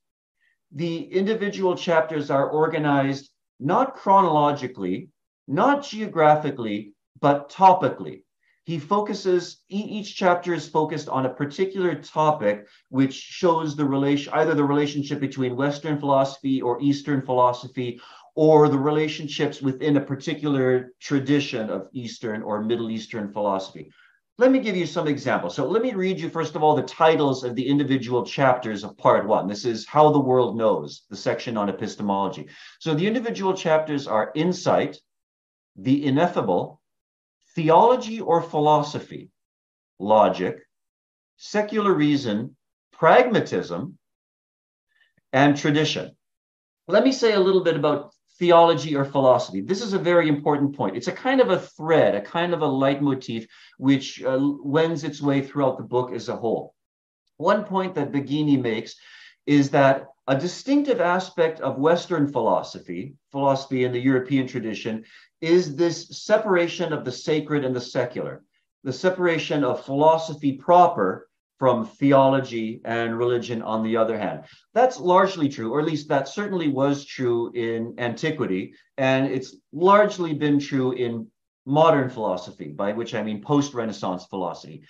the 0.73 1.05
individual 1.05 1.77
chapters 1.77 2.31
are 2.31 2.49
organized 2.49 3.31
not 3.61 3.95
chronologically, 3.95 5.11
not 5.47 5.85
geographically, 5.85 6.95
but 7.21 7.51
topically 7.51 8.25
he 8.65 8.79
focuses 8.79 9.63
each 9.69 10.15
chapter 10.15 10.55
is 10.55 10.69
focused 10.69 11.09
on 11.09 11.27
a 11.27 11.35
particular 11.35 11.97
topic 11.97 12.69
which 12.91 13.15
shows 13.15 13.75
the 13.75 13.85
relation 13.85 14.33
either 14.35 14.55
the 14.55 14.65
relationship 14.65 15.19
between 15.21 15.57
western 15.57 15.99
philosophy 15.99 16.63
or 16.63 16.81
eastern 16.81 17.23
philosophy 17.23 18.01
or 18.35 18.69
the 18.69 18.79
relationships 18.79 19.61
within 19.61 19.97
a 19.97 20.01
particular 20.01 20.93
tradition 21.01 21.71
of 21.71 21.89
eastern 21.93 22.43
or 22.43 22.63
middle 22.63 22.91
eastern 22.91 23.33
philosophy. 23.33 23.91
Let 24.39 24.51
me 24.51 24.61
give 24.61 24.77
you 24.77 24.87
some 24.87 25.09
examples. 25.09 25.55
So 25.55 25.67
let 25.67 25.83
me 25.83 25.93
read 25.93 26.19
you 26.19 26.31
first 26.31 26.57
of 26.57 26.63
all 26.63 26.75
the 26.75 26.83
titles 26.83 27.45
of 27.45 27.55
the 27.55 27.67
individual 27.67 28.25
chapters 28.25 28.83
of 28.85 28.97
part 28.97 29.27
one. 29.27 29.47
This 29.47 29.65
is 29.65 29.87
how 29.87 30.11
the 30.11 30.21
world 30.21 30.57
knows 30.57 31.03
the 31.11 31.17
section 31.17 31.57
on 31.57 31.69
epistemology. 31.69 32.49
So 32.81 32.95
the 32.95 33.07
individual 33.07 33.55
chapters 33.55 34.07
are 34.07 34.33
insight 34.35 34.99
the 35.77 36.05
ineffable 36.05 36.82
theology 37.55 38.21
or 38.21 38.43
philosophy, 38.43 39.31
logic, 39.99 40.61
secular 41.37 41.93
reason, 41.93 42.57
pragmatism, 42.93 43.99
and 45.33 45.57
tradition. 45.57 46.17
Let 46.89 47.05
me 47.05 47.13
say 47.13 47.33
a 47.33 47.41
little 47.41 47.63
bit 47.63 47.77
about 47.77 48.13
theology 48.39 48.97
or 48.97 49.05
philosophy. 49.05 49.61
This 49.61 49.83
is 49.83 49.93
a 49.93 49.99
very 49.99 50.29
important 50.29 50.77
point. 50.77 50.97
It's 50.97 51.09
a 51.09 51.13
kind 51.13 51.41
of 51.41 51.51
a 51.51 51.61
thread, 51.61 52.15
a 52.15 52.21
kind 52.21 52.53
of 52.53 52.63
a 52.63 52.67
leitmotif, 52.67 53.47
which 53.79 54.23
uh, 54.23 54.39
wends 54.41 55.05
its 55.05 55.23
way 55.23 55.43
throughout 55.43 55.77
the 55.79 55.85
book 55.85 56.13
as 56.13 56.29
a 56.29 56.37
whole. 56.37 56.75
One 57.37 57.65
point 57.65 57.95
that 57.95 58.13
Baggini 58.13 58.61
makes 58.61 58.95
is 59.47 59.71
that 59.71 60.07
a 60.29 60.39
distinctive 60.39 61.01
aspect 61.01 61.61
of 61.61 61.79
Western 61.79 62.31
philosophy, 62.31 63.15
philosophy 63.31 63.85
in 63.85 63.93
the 63.93 64.01
European 64.01 64.47
tradition, 64.47 65.05
is 65.41 65.75
this 65.75 66.09
separation 66.25 66.93
of 66.93 67.05
the 67.05 67.13
sacred 67.13 67.65
and 67.65 67.75
the 67.75 67.81
secular, 67.81 68.45
the 68.85 68.93
separation 68.93 69.65
of 69.65 69.85
philosophy 69.85 70.53
proper 70.53 71.29
from 71.59 71.87
theology 71.87 72.81
and 72.85 73.17
religion 73.17 73.63
on 73.63 73.83
the 73.83 73.97
other 73.97 74.19
hand. 74.19 74.45
That's 74.75 74.99
largely 74.99 75.49
true, 75.49 75.73
or 75.73 75.81
at 75.81 75.87
least 75.87 76.09
that 76.09 76.29
certainly 76.29 76.69
was 76.69 77.05
true 77.05 77.53
in 77.53 77.95
antiquity, 77.99 78.75
and 78.99 79.27
it's 79.27 79.57
largely 79.73 80.35
been 80.35 80.59
true 80.59 80.93
in 80.93 81.29
modern 81.65 82.09
philosophy, 82.09 82.69
by 82.69 82.93
which 82.93 83.15
I 83.15 83.23
mean 83.23 83.43
post 83.43 83.75
Renaissance 83.75 84.25
philosophy. 84.27 84.83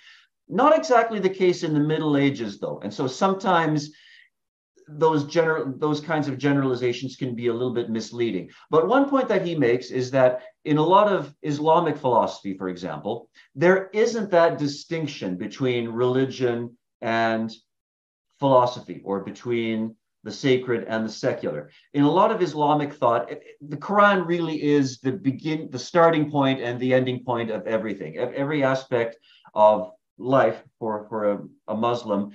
Not 0.49 0.75
exactly 0.75 1.19
the 1.19 1.29
case 1.29 1.63
in 1.63 1.73
the 1.73 1.79
Middle 1.79 2.17
Ages, 2.17 2.59
though. 2.59 2.79
And 2.83 2.93
so 2.93 3.07
sometimes 3.07 3.91
those 4.87 5.25
general 5.25 5.73
those 5.77 5.99
kinds 6.01 6.27
of 6.27 6.37
generalizations 6.37 7.15
can 7.15 7.35
be 7.35 7.47
a 7.47 7.53
little 7.53 7.73
bit 7.73 7.89
misleading. 7.89 8.49
But 8.69 8.87
one 8.87 9.09
point 9.09 9.27
that 9.29 9.45
he 9.45 9.55
makes 9.55 9.91
is 9.91 10.11
that 10.11 10.43
in 10.65 10.77
a 10.77 10.83
lot 10.83 11.11
of 11.11 11.33
Islamic 11.41 11.97
philosophy, 11.97 12.57
for 12.57 12.69
example, 12.69 13.29
there 13.55 13.89
isn't 13.93 14.31
that 14.31 14.57
distinction 14.57 15.37
between 15.37 15.89
religion 15.89 16.77
and 17.01 17.51
philosophy 18.39 19.01
or 19.03 19.21
between 19.21 19.95
the 20.23 20.31
sacred 20.31 20.85
and 20.87 21.05
the 21.05 21.11
secular. 21.11 21.69
In 21.93 22.03
a 22.03 22.11
lot 22.11 22.31
of 22.31 22.41
Islamic 22.41 22.93
thought, 22.93 23.29
the 23.61 23.77
Quran 23.77 24.25
really 24.25 24.63
is 24.63 24.99
the 24.99 25.11
begin 25.11 25.69
the 25.69 25.79
starting 25.79 26.31
point 26.31 26.61
and 26.61 26.79
the 26.79 26.93
ending 26.93 27.23
point 27.23 27.51
of 27.51 27.67
everything. 27.67 28.17
Every 28.17 28.63
aspect 28.63 29.17
of 29.53 29.91
life 30.17 30.63
for, 30.79 31.05
for 31.09 31.31
a, 31.31 31.39
a 31.67 31.75
Muslim 31.75 32.31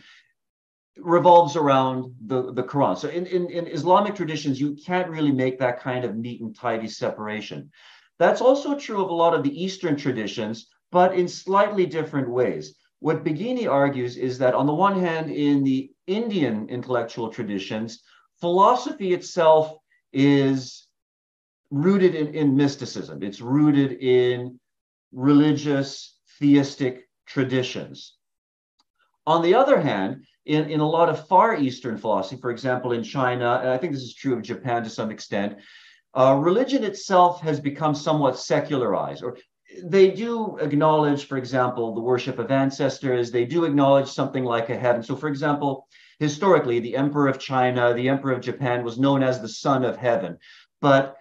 revolves 1.00 1.56
around 1.56 2.14
the, 2.26 2.52
the 2.52 2.62
Quran. 2.62 2.96
So 2.98 3.08
in, 3.08 3.26
in, 3.26 3.50
in 3.50 3.66
Islamic 3.66 4.14
traditions, 4.14 4.60
you 4.60 4.74
can't 4.74 5.08
really 5.08 5.32
make 5.32 5.58
that 5.58 5.80
kind 5.80 6.04
of 6.04 6.16
neat 6.16 6.40
and 6.40 6.54
tidy 6.54 6.88
separation. 6.88 7.70
That's 8.18 8.40
also 8.40 8.76
true 8.76 9.02
of 9.02 9.10
a 9.10 9.14
lot 9.14 9.34
of 9.34 9.42
the 9.42 9.64
Eastern 9.64 9.96
traditions, 9.96 10.68
but 10.90 11.14
in 11.14 11.28
slightly 11.28 11.86
different 11.86 12.28
ways. 12.28 12.74
What 13.00 13.24
Baggini 13.24 13.70
argues 13.70 14.16
is 14.16 14.38
that, 14.38 14.54
on 14.54 14.66
the 14.66 14.74
one 14.74 14.98
hand, 14.98 15.30
in 15.30 15.62
the 15.62 15.90
Indian 16.06 16.68
intellectual 16.68 17.28
traditions, 17.28 18.02
philosophy 18.40 19.12
itself 19.12 19.76
is 20.12 20.88
rooted 21.70 22.14
in, 22.14 22.34
in 22.34 22.56
mysticism, 22.56 23.22
it's 23.22 23.40
rooted 23.40 23.92
in 23.92 24.58
religious, 25.12 26.18
theistic 26.40 27.08
traditions. 27.26 28.16
On 29.26 29.42
the 29.42 29.54
other 29.54 29.78
hand, 29.80 30.24
in, 30.48 30.70
in 30.70 30.80
a 30.80 30.88
lot 30.88 31.10
of 31.10 31.28
Far 31.28 31.56
Eastern 31.56 31.98
philosophy, 31.98 32.40
for 32.40 32.50
example, 32.50 32.92
in 32.92 33.02
China, 33.02 33.60
and 33.62 33.70
I 33.70 33.76
think 33.76 33.92
this 33.92 34.02
is 34.02 34.14
true 34.14 34.34
of 34.34 34.42
Japan 34.42 34.82
to 34.82 34.90
some 34.90 35.10
extent, 35.10 35.58
uh, 36.14 36.34
religion 36.40 36.84
itself 36.84 37.42
has 37.42 37.60
become 37.60 37.94
somewhat 37.94 38.38
secularized, 38.38 39.22
or 39.22 39.36
they 39.84 40.10
do 40.10 40.56
acknowledge, 40.56 41.26
for 41.26 41.36
example, 41.36 41.94
the 41.94 42.00
worship 42.00 42.38
of 42.38 42.50
ancestors. 42.50 43.30
They 43.30 43.44
do 43.44 43.66
acknowledge 43.66 44.08
something 44.08 44.42
like 44.42 44.70
a 44.70 44.76
heaven. 44.76 45.02
So, 45.02 45.14
for 45.14 45.28
example, 45.28 45.86
historically, 46.18 46.80
the 46.80 46.96
emperor 46.96 47.28
of 47.28 47.38
China, 47.38 47.92
the 47.92 48.08
emperor 48.08 48.32
of 48.32 48.40
Japan 48.40 48.82
was 48.82 48.98
known 48.98 49.22
as 49.22 49.42
the 49.42 49.48
son 49.48 49.84
of 49.84 49.98
heaven. 49.98 50.38
But 50.80 51.17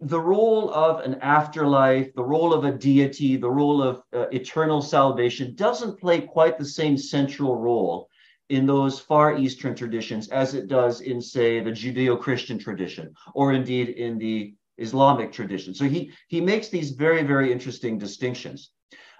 the 0.00 0.20
role 0.20 0.72
of 0.72 1.00
an 1.00 1.16
afterlife, 1.22 2.14
the 2.14 2.24
role 2.24 2.54
of 2.54 2.64
a 2.64 2.72
deity, 2.72 3.36
the 3.36 3.50
role 3.50 3.82
of 3.82 4.02
uh, 4.12 4.26
eternal 4.30 4.80
salvation 4.80 5.54
doesn't 5.56 5.98
play 5.98 6.20
quite 6.20 6.56
the 6.56 6.64
same 6.64 6.96
central 6.96 7.56
role 7.56 8.08
in 8.48 8.64
those 8.64 9.00
far 9.00 9.36
eastern 9.36 9.74
traditions 9.74 10.28
as 10.28 10.54
it 10.54 10.68
does 10.68 11.00
in, 11.00 11.20
say, 11.20 11.60
the 11.60 11.70
Judeo 11.70 12.18
Christian 12.18 12.58
tradition, 12.58 13.12
or 13.34 13.52
indeed 13.52 13.90
in 13.90 14.18
the 14.18 14.54
Islamic 14.78 15.32
tradition. 15.32 15.74
So 15.74 15.84
he, 15.84 16.12
he 16.28 16.40
makes 16.40 16.68
these 16.68 16.92
very, 16.92 17.24
very 17.24 17.52
interesting 17.52 17.98
distinctions. 17.98 18.70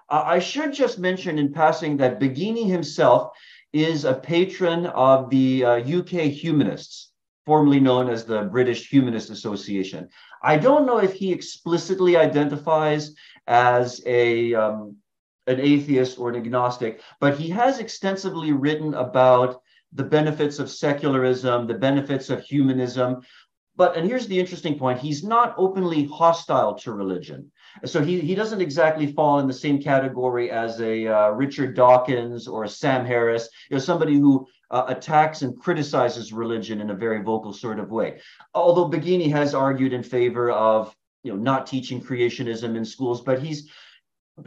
Uh, 0.08 0.22
I 0.24 0.38
should 0.38 0.72
just 0.72 0.98
mention 0.98 1.38
in 1.38 1.52
passing 1.52 1.96
that 1.98 2.20
Baggini 2.20 2.66
himself 2.66 3.32
is 3.72 4.04
a 4.04 4.14
patron 4.14 4.86
of 4.86 5.28
the 5.28 5.64
uh, 5.64 5.98
UK 5.98 6.30
humanists, 6.32 7.07
formerly 7.48 7.80
known 7.80 8.10
as 8.10 8.26
the 8.26 8.42
British 8.42 8.90
Humanist 8.90 9.30
Association. 9.30 10.06
I 10.42 10.58
don't 10.58 10.84
know 10.84 10.98
if 10.98 11.14
he 11.14 11.32
explicitly 11.32 12.14
identifies 12.14 13.14
as 13.46 14.02
a 14.04 14.52
um, 14.52 14.96
an 15.46 15.58
atheist 15.58 16.18
or 16.18 16.28
an 16.28 16.36
agnostic, 16.36 17.00
but 17.20 17.38
he 17.38 17.48
has 17.48 17.78
extensively 17.78 18.52
written 18.52 18.92
about 18.92 19.62
the 19.94 20.04
benefits 20.04 20.58
of 20.58 20.68
secularism, 20.70 21.66
the 21.66 21.80
benefits 21.88 22.28
of 22.28 22.42
humanism. 22.42 23.22
But, 23.76 23.96
and 23.96 24.06
here's 24.06 24.26
the 24.26 24.38
interesting 24.38 24.78
point 24.78 24.98
he's 24.98 25.24
not 25.24 25.54
openly 25.56 26.04
hostile 26.04 26.74
to 26.82 26.92
religion. 26.92 27.50
So 27.86 28.04
he, 28.04 28.20
he 28.20 28.34
doesn't 28.34 28.60
exactly 28.60 29.06
fall 29.12 29.38
in 29.38 29.46
the 29.46 29.62
same 29.64 29.80
category 29.80 30.50
as 30.50 30.82
a 30.82 31.06
uh, 31.06 31.30
Richard 31.30 31.74
Dawkins 31.74 32.46
or 32.46 32.66
Sam 32.66 33.06
Harris, 33.06 33.48
you 33.70 33.76
know, 33.76 33.80
somebody 33.80 34.16
who 34.18 34.46
uh, 34.70 34.84
attacks 34.88 35.42
and 35.42 35.58
criticizes 35.58 36.32
religion 36.32 36.80
in 36.80 36.90
a 36.90 36.94
very 36.94 37.22
vocal 37.22 37.52
sort 37.52 37.78
of 37.78 37.90
way. 37.90 38.20
Although 38.54 38.90
Baggini 38.90 39.30
has 39.30 39.54
argued 39.54 39.92
in 39.92 40.02
favor 40.02 40.50
of 40.50 40.94
you 41.22 41.32
know 41.32 41.38
not 41.38 41.66
teaching 41.66 42.00
creationism 42.00 42.76
in 42.76 42.84
schools, 42.84 43.22
but 43.22 43.40
he's 43.40 43.70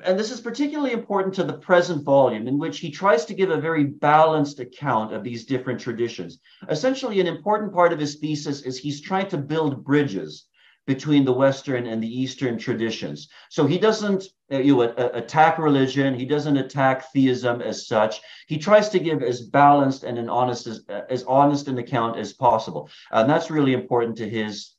and 0.06 0.18
this 0.18 0.32
is 0.32 0.40
particularly 0.40 0.94
important 0.94 1.36
to 1.36 1.44
the 1.44 1.58
present 1.58 2.04
volume, 2.04 2.48
in 2.48 2.58
which 2.58 2.80
he 2.80 2.90
tries 2.90 3.26
to 3.26 3.34
give 3.34 3.50
a 3.50 3.60
very 3.60 3.84
balanced 3.84 4.62
account 4.62 5.14
of 5.14 5.22
these 5.24 5.46
different 5.46 5.82
traditions. 5.82 6.40
Essentially, 6.70 7.20
an 7.20 7.28
important 7.28 7.74
part 7.74 7.92
of 7.92 8.00
his 8.00 8.16
thesis 8.16 8.62
is 8.62 8.78
he's 8.78 9.02
trying 9.02 9.28
to 9.28 9.38
build 9.38 9.84
bridges 9.84 10.46
between 10.88 11.26
the 11.26 11.34
Western 11.34 11.86
and 11.88 12.02
the 12.02 12.22
Eastern 12.22 12.58
traditions. 12.58 13.30
So 13.50 13.66
he 13.66 13.78
doesn't 13.78 14.24
uh, 14.52 14.58
you 14.58 14.76
know, 14.76 14.94
attack 15.14 15.58
religion. 15.58 16.14
He 16.16 16.26
doesn't 16.26 16.58
attack 16.58 17.12
theism 17.12 17.62
as 17.62 17.88
such. 17.88 18.22
He 18.48 18.58
tries 18.58 18.90
to 18.90 19.00
give 19.00 19.22
as 19.22 19.42
balanced 19.42 20.04
and 20.04 20.18
an 20.18 20.30
honest 20.30 20.68
as, 20.68 20.84
uh, 20.90 21.02
as 21.10 21.24
honest 21.24 21.68
an 21.68 21.78
account 21.78 22.18
as 22.18 22.34
possible. 22.34 22.90
And 23.12 23.30
that's 23.30 23.52
really 23.52 23.74
important 23.74 24.18
to 24.18 24.30
his 24.30 24.74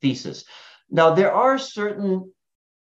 thesis. 0.00 0.44
Now, 0.90 1.14
there 1.14 1.32
are 1.32 1.58
certain 1.58 2.32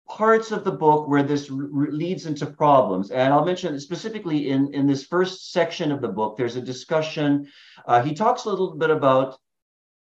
parts 0.08 0.50
of 0.50 0.64
the 0.64 0.72
book 0.72 1.08
where 1.08 1.22
this 1.22 1.48
leads 1.50 2.26
into 2.26 2.46
problems. 2.46 3.10
And 3.10 3.32
I'll 3.32 3.44
mention 3.44 3.78
specifically 3.80 4.50
in, 4.50 4.74
in 4.74 4.86
this 4.86 5.06
first 5.06 5.52
section 5.52 5.92
of 5.92 6.02
the 6.02 6.08
book, 6.08 6.36
there's 6.36 6.56
a 6.56 6.60
discussion. 6.60 7.48
Uh, 7.86 8.02
he 8.02 8.12
talks 8.12 8.44
a 8.44 8.50
little 8.50 8.74
bit 8.74 8.90
about 8.90 9.38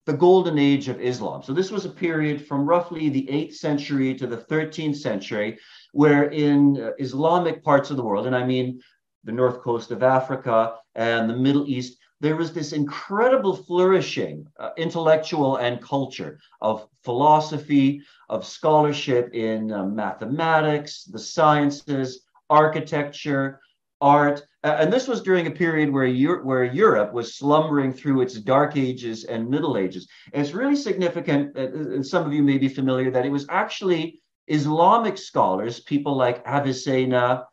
the 0.08 0.14
golden 0.14 0.58
age 0.58 0.88
of 0.88 1.02
Islam. 1.02 1.44
So 1.44 1.52
this 1.52 1.70
was 1.70 1.84
a 1.84 1.90
period 1.90 2.48
from 2.48 2.66
roughly 2.66 3.10
the 3.10 3.28
8th 3.30 3.56
century 3.56 4.16
to 4.16 4.26
the 4.26 4.38
13th 4.38 4.96
century, 4.96 5.60
where 5.92 6.30
in 6.32 6.82
uh, 6.82 6.92
Islamic 6.98 7.62
parts 7.62 7.92
of 7.92 7.98
the 7.98 8.04
world, 8.04 8.26
and 8.26 8.36
I 8.36 8.46
mean 8.46 8.80
the 9.26 9.34
north 9.34 9.60
coast 9.60 9.92
of 9.92 10.04
Africa 10.04 10.76
and 10.96 11.30
the 11.30 11.36
Middle 11.36 11.68
East, 11.68 11.98
there 12.22 12.38
was 12.38 12.54
this 12.54 12.72
incredible 12.72 13.54
flourishing 13.54 14.48
uh, 14.58 14.70
intellectual 14.78 15.58
and 15.58 15.82
culture 15.82 16.40
of 16.62 16.88
philosophy, 17.04 18.02
of 18.30 18.46
scholarship 18.46 19.34
in 19.34 19.74
uh, 19.74 19.84
mathematics, 19.84 21.04
the 21.04 21.20
sciences, 21.20 22.22
architecture, 22.50 23.60
art. 24.02 24.46
and 24.64 24.92
this 24.92 25.08
was 25.08 25.22
during 25.22 25.48
a 25.48 25.52
period 25.52 25.92
where, 25.92 26.06
Euro- 26.06 26.44
where 26.44 26.64
Europe 26.64 27.14
was 27.14 27.38
slumbering 27.38 27.94
through 27.94 28.22
its 28.22 28.36
dark 28.36 28.76
ages 28.76 29.24
and 29.24 29.50
middle 29.50 29.78
ages. 29.78 30.08
And 30.34 30.42
it's 30.44 30.54
really 30.54 30.76
significant, 30.76 31.58
uh, 31.58 31.72
and 31.96 32.06
some 32.06 32.26
of 32.26 32.34
you 32.34 32.44
may 32.44 32.58
be 32.58 32.68
familiar, 32.68 33.10
that 33.12 33.26
it 33.26 33.32
was 33.32 33.46
actually 33.50 34.22
Islamic 34.48 35.18
scholars, 35.18 35.80
people 35.80 36.16
like 36.16 36.46
Avicenna, 36.46 37.46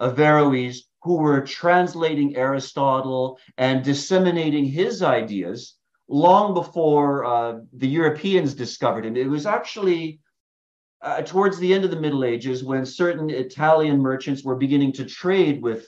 Averroes, 0.00 0.78
who 1.02 1.16
were 1.16 1.40
translating 1.40 2.36
Aristotle 2.36 3.38
and 3.58 3.84
disseminating 3.84 4.64
his 4.64 5.02
ideas 5.02 5.76
long 6.08 6.54
before 6.54 7.24
uh, 7.24 7.58
the 7.72 7.88
Europeans 7.88 8.54
discovered 8.54 9.06
him. 9.06 9.16
It 9.16 9.28
was 9.28 9.46
actually 9.46 10.20
uh, 11.02 11.22
towards 11.22 11.58
the 11.58 11.72
end 11.72 11.84
of 11.84 11.90
the 11.90 12.00
Middle 12.00 12.24
Ages 12.24 12.62
when 12.62 12.86
certain 12.86 13.28
Italian 13.28 13.98
merchants 14.00 14.44
were 14.44 14.56
beginning 14.56 14.92
to 14.94 15.04
trade 15.04 15.62
with 15.62 15.86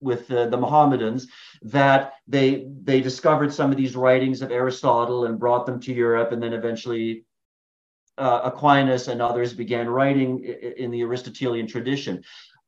with 0.00 0.30
uh, 0.30 0.46
the 0.46 0.56
Mohammedans 0.56 1.26
that 1.62 2.12
they 2.28 2.66
they 2.84 3.00
discovered 3.00 3.52
some 3.52 3.70
of 3.70 3.76
these 3.76 3.96
writings 3.96 4.42
of 4.42 4.52
Aristotle 4.52 5.24
and 5.24 5.38
brought 5.38 5.66
them 5.66 5.80
to 5.80 5.92
Europe, 5.92 6.32
and 6.32 6.42
then 6.42 6.52
eventually 6.52 7.24
uh, 8.16 8.40
Aquinas 8.44 9.08
and 9.08 9.20
others 9.20 9.52
began 9.52 9.88
writing 9.88 10.44
in 10.44 10.90
the 10.90 11.02
Aristotelian 11.02 11.66
tradition. 11.66 12.22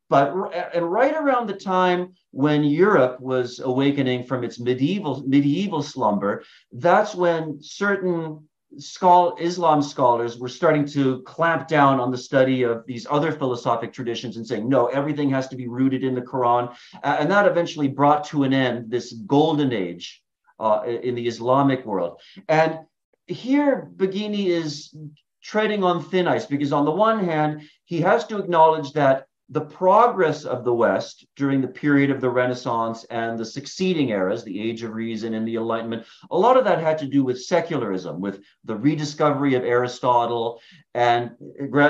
But 0.08 0.34
and 0.74 0.90
right 0.90 1.14
around 1.14 1.48
the 1.48 1.54
time 1.54 2.14
when 2.32 2.64
Europe 2.64 3.20
was 3.20 3.60
awakening 3.60 4.24
from 4.24 4.42
its 4.42 4.58
medieval 4.58 5.22
medieval 5.24 5.82
slumber, 5.82 6.42
that's 6.72 7.14
when 7.14 7.62
certain 7.62 8.48
schol- 8.78 9.36
Islam 9.38 9.82
scholars 9.82 10.38
were 10.38 10.48
starting 10.48 10.86
to 10.86 11.22
clamp 11.22 11.68
down 11.68 12.00
on 12.00 12.10
the 12.10 12.18
study 12.18 12.62
of 12.62 12.86
these 12.86 13.06
other 13.10 13.32
philosophic 13.32 13.92
traditions 13.92 14.36
and 14.36 14.46
saying, 14.46 14.68
no, 14.68 14.86
everything 14.86 15.30
has 15.30 15.48
to 15.48 15.56
be 15.56 15.68
rooted 15.68 16.04
in 16.04 16.14
the 16.14 16.22
Quran. 16.22 16.74
Uh, 17.02 17.16
and 17.18 17.30
that 17.30 17.46
eventually 17.46 17.88
brought 17.88 18.24
to 18.24 18.44
an 18.44 18.52
end 18.52 18.90
this 18.90 19.12
golden 19.12 19.72
age 19.72 20.22
uh, 20.58 20.82
in 20.84 21.14
the 21.14 21.26
Islamic 21.26 21.84
world. 21.84 22.20
And 22.48 22.80
here, 23.26 23.90
Baggini 23.96 24.46
is 24.46 24.94
treading 25.42 25.82
on 25.84 26.02
thin 26.02 26.28
ice 26.28 26.46
because, 26.46 26.72
on 26.72 26.84
the 26.84 26.90
one 26.90 27.24
hand, 27.24 27.62
he 27.84 28.00
has 28.02 28.26
to 28.26 28.38
acknowledge 28.38 28.92
that 28.92 29.26
the 29.52 29.60
progress 29.60 30.44
of 30.44 30.64
the 30.64 30.72
West 30.72 31.26
during 31.34 31.60
the 31.60 31.66
period 31.66 32.10
of 32.10 32.20
the 32.20 32.30
Renaissance 32.30 33.04
and 33.10 33.36
the 33.36 33.44
succeeding 33.44 34.10
eras, 34.10 34.44
the 34.44 34.60
Age 34.60 34.84
of 34.84 34.94
Reason 34.94 35.34
and 35.34 35.46
the 35.46 35.56
Enlightenment, 35.56 36.06
a 36.30 36.38
lot 36.38 36.56
of 36.56 36.64
that 36.64 36.80
had 36.80 36.98
to 36.98 37.06
do 37.06 37.24
with 37.24 37.42
secularism, 37.42 38.20
with 38.20 38.40
the 38.64 38.76
rediscovery 38.76 39.54
of 39.54 39.64
Aristotle 39.64 40.60
and 40.94 41.32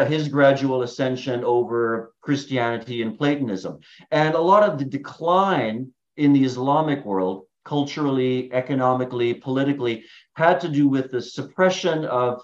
his 0.08 0.28
gradual 0.28 0.82
ascension 0.82 1.44
over 1.44 2.14
Christianity 2.22 3.02
and 3.02 3.18
Platonism. 3.18 3.80
And 4.10 4.34
a 4.34 4.40
lot 4.40 4.62
of 4.62 4.78
the 4.78 4.86
decline 4.86 5.92
in 6.16 6.32
the 6.32 6.44
Islamic 6.44 7.04
world, 7.04 7.44
culturally, 7.66 8.50
economically, 8.54 9.34
politically, 9.34 10.04
had 10.34 10.60
to 10.60 10.68
do 10.68 10.88
with 10.88 11.10
the 11.10 11.20
suppression 11.20 12.06
of 12.06 12.42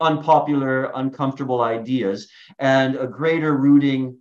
unpopular, 0.00 0.92
uncomfortable 0.94 1.60
ideas 1.60 2.30
and 2.60 2.94
a 2.94 3.08
greater 3.08 3.56
rooting 3.56 4.16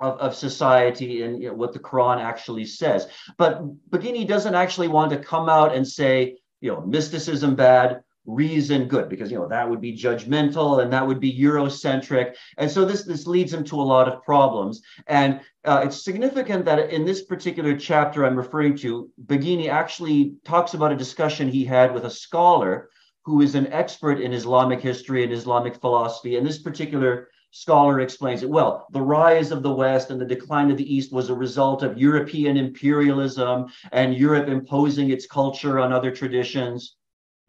of, 0.00 0.18
of 0.18 0.34
society 0.34 1.22
and 1.22 1.42
you 1.42 1.48
know, 1.48 1.54
what 1.54 1.72
the 1.72 1.78
Quran 1.78 2.20
actually 2.20 2.64
says. 2.64 3.08
But 3.38 3.62
Baggini 3.90 4.26
doesn't 4.26 4.54
actually 4.54 4.88
want 4.88 5.10
to 5.12 5.18
come 5.18 5.48
out 5.48 5.74
and 5.74 5.86
say, 5.86 6.36
you 6.60 6.72
know, 6.72 6.80
mysticism 6.80 7.54
bad, 7.54 8.02
reason 8.26 8.88
good, 8.88 9.08
because 9.08 9.30
you 9.30 9.38
know 9.38 9.48
that 9.48 9.68
would 9.68 9.80
be 9.80 9.96
judgmental 9.96 10.82
and 10.82 10.92
that 10.92 11.06
would 11.06 11.20
be 11.20 11.32
Eurocentric. 11.38 12.34
And 12.58 12.70
so 12.70 12.84
this 12.84 13.04
this 13.04 13.26
leads 13.26 13.52
him 13.52 13.64
to 13.64 13.80
a 13.80 13.82
lot 13.82 14.08
of 14.08 14.22
problems. 14.22 14.82
And 15.06 15.40
uh, 15.64 15.82
it's 15.84 16.04
significant 16.04 16.64
that 16.64 16.90
in 16.90 17.04
this 17.04 17.22
particular 17.22 17.76
chapter 17.76 18.24
I'm 18.24 18.36
referring 18.36 18.76
to, 18.78 19.10
Baggini 19.26 19.68
actually 19.68 20.34
talks 20.44 20.74
about 20.74 20.92
a 20.92 20.96
discussion 20.96 21.48
he 21.48 21.64
had 21.64 21.94
with 21.94 22.04
a 22.04 22.10
scholar 22.10 22.90
who 23.24 23.42
is 23.42 23.54
an 23.54 23.72
expert 23.72 24.20
in 24.20 24.32
Islamic 24.32 24.80
history 24.80 25.24
and 25.24 25.32
Islamic 25.32 25.76
philosophy. 25.76 26.36
And 26.36 26.46
this 26.46 26.58
particular 26.58 27.28
scholar 27.50 28.00
explains 28.00 28.42
it 28.42 28.50
well. 28.50 28.86
The 28.92 29.00
rise 29.00 29.50
of 29.50 29.62
the 29.62 29.72
West 29.72 30.10
and 30.10 30.20
the 30.20 30.26
decline 30.26 30.70
of 30.70 30.76
the 30.76 30.94
East 30.94 31.12
was 31.12 31.30
a 31.30 31.34
result 31.34 31.82
of 31.82 31.98
European 31.98 32.56
imperialism 32.56 33.66
and 33.92 34.14
Europe 34.14 34.48
imposing 34.48 35.10
its 35.10 35.26
culture 35.26 35.78
on 35.78 35.92
other 35.92 36.10
traditions. 36.10 36.96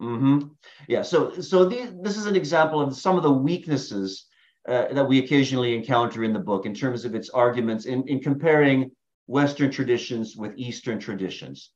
Mm-hmm. 0.00 0.48
Yeah, 0.86 1.02
so 1.02 1.40
so 1.40 1.64
this 1.64 2.16
is 2.16 2.26
an 2.26 2.36
example 2.36 2.80
of 2.80 2.96
some 2.96 3.16
of 3.16 3.22
the 3.22 3.32
weaknesses 3.32 4.26
uh, 4.68 4.92
that 4.92 5.08
we 5.08 5.18
occasionally 5.18 5.74
encounter 5.74 6.24
in 6.24 6.32
the 6.32 6.38
book 6.38 6.66
in 6.66 6.74
terms 6.74 7.04
of 7.04 7.14
its 7.14 7.30
arguments 7.30 7.86
in, 7.86 8.06
in 8.06 8.20
comparing 8.20 8.90
Western 9.26 9.70
traditions 9.70 10.36
with 10.36 10.52
Eastern 10.56 10.98
traditions. 10.98 11.72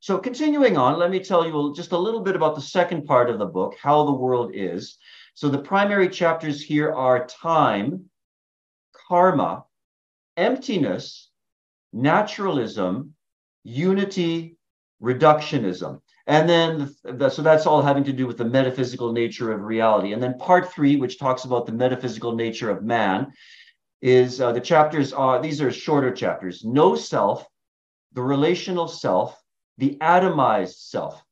So, 0.00 0.18
continuing 0.18 0.76
on, 0.76 0.98
let 0.98 1.10
me 1.10 1.20
tell 1.20 1.46
you 1.46 1.72
just 1.74 1.92
a 1.92 1.98
little 1.98 2.20
bit 2.20 2.36
about 2.36 2.54
the 2.54 2.60
second 2.60 3.06
part 3.06 3.30
of 3.30 3.38
the 3.38 3.46
book, 3.46 3.74
How 3.80 4.04
the 4.04 4.12
World 4.12 4.52
Is. 4.54 4.98
So 5.36 5.50
the 5.50 5.58
primary 5.58 6.08
chapters 6.08 6.62
here 6.62 6.90
are 6.90 7.26
time, 7.26 8.06
karma, 9.06 9.66
emptiness, 10.38 11.30
naturalism, 11.92 13.12
unity, 13.62 14.56
reductionism. 15.02 16.00
And 16.26 16.48
then, 16.48 16.96
the, 17.04 17.28
so 17.28 17.42
that's 17.42 17.66
all 17.66 17.82
having 17.82 18.04
to 18.04 18.14
do 18.14 18.26
with 18.26 18.38
the 18.38 18.46
metaphysical 18.46 19.12
nature 19.12 19.52
of 19.52 19.60
reality. 19.60 20.14
And 20.14 20.22
then 20.22 20.38
part 20.38 20.72
three, 20.72 20.96
which 20.96 21.18
talks 21.18 21.44
about 21.44 21.66
the 21.66 21.72
metaphysical 21.72 22.34
nature 22.34 22.70
of 22.70 22.82
man, 22.82 23.30
is 24.00 24.40
uh, 24.40 24.52
the 24.52 24.60
chapters 24.60 25.12
are, 25.12 25.42
these 25.42 25.60
are 25.60 25.70
shorter 25.70 26.12
chapters 26.12 26.64
no 26.64 26.96
self, 26.96 27.46
the 28.14 28.22
relational 28.22 28.88
self, 28.88 29.38
the 29.76 29.98
atomized 30.00 30.76
self 30.88 31.22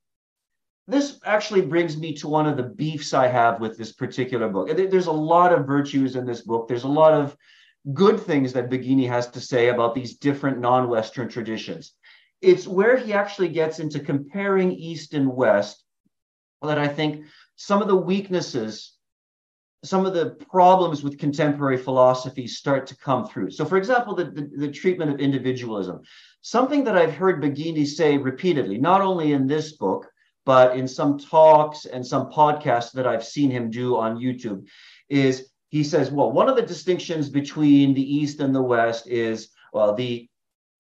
this 0.87 1.19
actually 1.25 1.63
brings 1.63 1.97
me 1.97 2.13
to 2.15 2.29
one 2.29 2.47
of 2.47 2.57
the 2.57 2.63
beefs 2.63 3.15
I 3.15 3.27
have 3.29 3.61
with 3.61 3.79
this 3.79 3.93
particular 3.93 4.49
book. 4.49 4.69
There's 4.77 5.07
a 5.07 5.13
lot 5.13 5.53
of 5.53 5.67
virtues 5.67 6.15
in 6.15 6.27
this 6.27 6.43
book. 6.43 6.69
There's 6.69 6.85
a 6.85 6.89
lot 6.89 7.15
of 7.15 7.37
good 7.93 8.21
things 8.21 8.53
that 8.53 8.71
Baggini 8.71 9.09
has 9.09 9.29
to 9.31 9.41
say 9.41 9.69
about 9.69 9.95
these 9.95 10.17
different 10.17 10.59
non 10.59 10.89
Western 10.89 11.29
traditions. 11.29 11.95
It's 12.43 12.67
where 12.67 12.99
he 12.99 13.15
actually 13.15 13.49
gets 13.49 13.79
into 13.79 13.99
comparing 13.99 14.73
East 14.73 15.15
and 15.15 15.35
West 15.35 15.83
that 16.63 16.79
I 16.79 16.89
think 16.89 17.25
some 17.57 17.81
of 17.81 17.89
the 17.89 17.97
weaknesses, 17.97 18.95
some 19.85 20.05
of 20.05 20.13
the 20.13 20.31
problems 20.51 21.03
with 21.03 21.19
contemporary 21.19 21.79
philosophy 21.79 22.47
start 22.47 22.87
to 22.89 22.97
come 22.97 23.27
through. 23.27 23.51
So, 23.51 23.65
for 23.65 23.79
example, 23.79 24.15
the, 24.15 24.25
the, 24.25 24.51
the 24.57 24.71
treatment 24.71 25.13
of 25.13 25.21
individualism, 25.21 26.03
something 26.43 26.85
that 26.85 26.97
I've 26.97 27.15
heard 27.15 27.43
Baggini 27.43 27.87
say 27.87 28.19
repeatedly, 28.19 28.77
not 28.77 29.01
only 29.01 29.33
in 29.33 29.47
this 29.47 29.73
book, 29.73 30.11
but 30.45 30.77
in 30.77 30.87
some 30.87 31.19
talks 31.19 31.87
and 31.87 32.07
some 32.07 32.31
podcasts 32.31 32.93
that 32.93 33.07
I've 33.07 33.25
seen 33.25 33.51
him 33.51 33.71
do 33.71 33.97
on 33.97 34.19
YouTube, 34.19 34.67
is 35.09 35.51
he 35.71 35.83
says, 35.83 36.11
well, 36.11 36.31
one 36.31 36.49
of 36.49 36.57
the 36.57 36.63
distinctions 36.63 37.29
between 37.29 37.95
the 37.95 38.17
East 38.17 38.41
and 38.41 38.55
the 38.55 38.63
West 38.63 39.09
is, 39.09 39.49
well, 39.73 39.95
the 39.95 40.29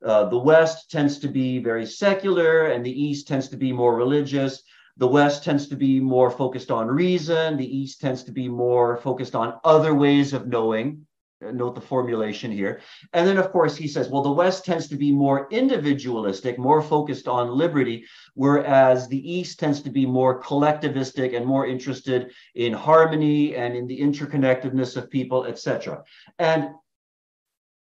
uh, 0.05 0.29
the 0.29 0.39
West 0.39 0.91
tends 0.91 1.19
to 1.19 1.29
be 1.29 1.59
very 1.59 1.87
secular 1.87 2.67
and 2.67 2.85
the 2.85 3.03
East 3.03 3.27
tends 3.27 3.49
to 3.49 3.57
be 3.57 3.73
more 3.73 3.97
religious. 3.97 4.63
The 4.99 5.09
West 5.09 5.43
tends 5.43 5.67
to 5.69 5.77
be 5.77 5.99
more 5.99 6.31
focused 6.31 6.71
on 6.71 6.89
reason. 6.89 7.57
The 7.57 7.77
East 7.77 8.01
tends 8.01 8.23
to 8.25 8.33
be 8.33 8.49
more 8.49 8.99
focused 8.99 9.35
on 9.35 9.59
other 9.65 9.95
ways 9.95 10.35
of 10.35 10.47
knowing 10.47 11.07
note 11.53 11.75
the 11.75 11.81
formulation 11.81 12.51
here. 12.51 12.81
And 13.13 13.27
then, 13.27 13.37
of 13.37 13.51
course, 13.51 13.77
he 13.77 13.89
says, 13.89 14.09
well, 14.09 14.23
the 14.23 14.31
West 14.31 14.65
tends 14.65 14.89
to 14.89 14.97
be 14.97 15.13
more 15.13 15.49
individualistic, 15.51 16.59
more 16.59 16.83
focused 16.83 17.29
on 17.29 17.57
liberty, 17.57 18.05
whereas 18.35 19.09
the 19.09 19.33
East 19.33 19.59
tends 19.59 19.83
to 19.83 19.91
be 19.91 20.07
more 20.07 20.41
collectivistic 20.43 21.37
and 21.37 21.47
more 21.47 21.67
interested 21.67 22.33
in 22.55 22.73
harmony 22.73 23.57
and 23.57 23.77
in 23.77 23.87
the 23.87 24.01
interconnectedness 24.01 24.97
of 24.97 25.11
people, 25.11 25.45
etc. 25.45 26.03
And 26.39 26.71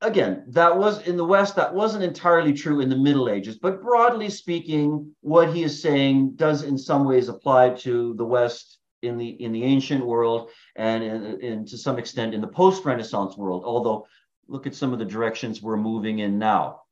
again, 0.00 0.44
that 0.48 0.76
was 0.76 1.06
in 1.06 1.16
the 1.16 1.24
West, 1.24 1.56
that 1.56 1.74
wasn't 1.74 2.04
entirely 2.04 2.52
true 2.52 2.80
in 2.80 2.88
the 2.88 2.96
Middle 2.96 3.28
Ages, 3.28 3.58
but 3.58 3.82
broadly 3.82 4.30
speaking, 4.30 5.14
what 5.20 5.52
he 5.52 5.62
is 5.62 5.82
saying 5.82 6.34
does 6.36 6.62
in 6.62 6.78
some 6.78 7.04
ways 7.04 7.28
apply 7.28 7.70
to 7.70 8.14
the 8.14 8.24
West 8.24 8.77
in 9.02 9.18
the 9.18 9.28
in 9.28 9.52
the 9.52 9.64
ancient 9.64 10.04
world 10.04 10.50
and, 10.76 11.02
in, 11.02 11.40
in 11.40 11.66
to 11.66 11.78
some 11.78 11.98
extent 11.98 12.34
in 12.34 12.40
the 12.40 12.48
post-Renaissance 12.48 13.36
world. 13.36 13.64
Although, 13.64 14.06
look 14.48 14.66
at 14.66 14.74
some 14.74 14.92
of 14.92 14.98
the 14.98 15.04
directions 15.04 15.62
we're 15.62 15.76
moving 15.76 16.20
in 16.20 16.38
now. 16.38 16.82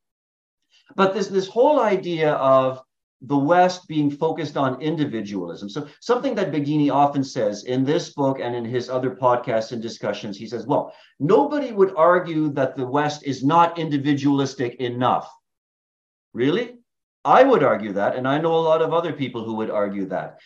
But 0.95 1.13
this 1.13 1.27
this 1.27 1.47
whole 1.47 1.79
idea 1.79 2.33
of 2.33 2.81
the 3.21 3.37
West 3.37 3.87
being 3.87 4.11
focused 4.11 4.57
on 4.57 4.81
individualism. 4.81 5.69
So 5.69 5.87
something 6.01 6.35
that 6.35 6.51
Baggini 6.51 6.91
often 6.91 7.23
says 7.23 7.63
in 7.63 7.83
this 7.83 8.13
book 8.13 8.39
and 8.39 8.55
in 8.55 8.63
his 8.63 8.89
other 8.89 9.15
podcasts 9.15 9.71
and 9.71 9.81
discussions, 9.81 10.37
he 10.37 10.45
says, 10.45 10.67
well, 10.67 10.93
nobody 11.19 11.71
would 11.71 11.95
argue 11.95 12.49
that 12.49 12.75
the 12.75 12.85
West 12.85 13.23
is 13.23 13.43
not 13.43 13.79
individualistic 13.79 14.75
enough. 14.75 15.33
Really? 16.33 16.77
I 17.25 17.43
would 17.43 17.63
argue 17.63 17.93
that, 17.93 18.15
and 18.15 18.27
I 18.27 18.39
know 18.39 18.55
a 18.55 18.67
lot 18.69 18.83
of 18.83 18.93
other 18.93 19.11
people 19.11 19.43
who 19.43 19.55
would 19.55 19.71
argue 19.71 20.05
that 20.09 20.39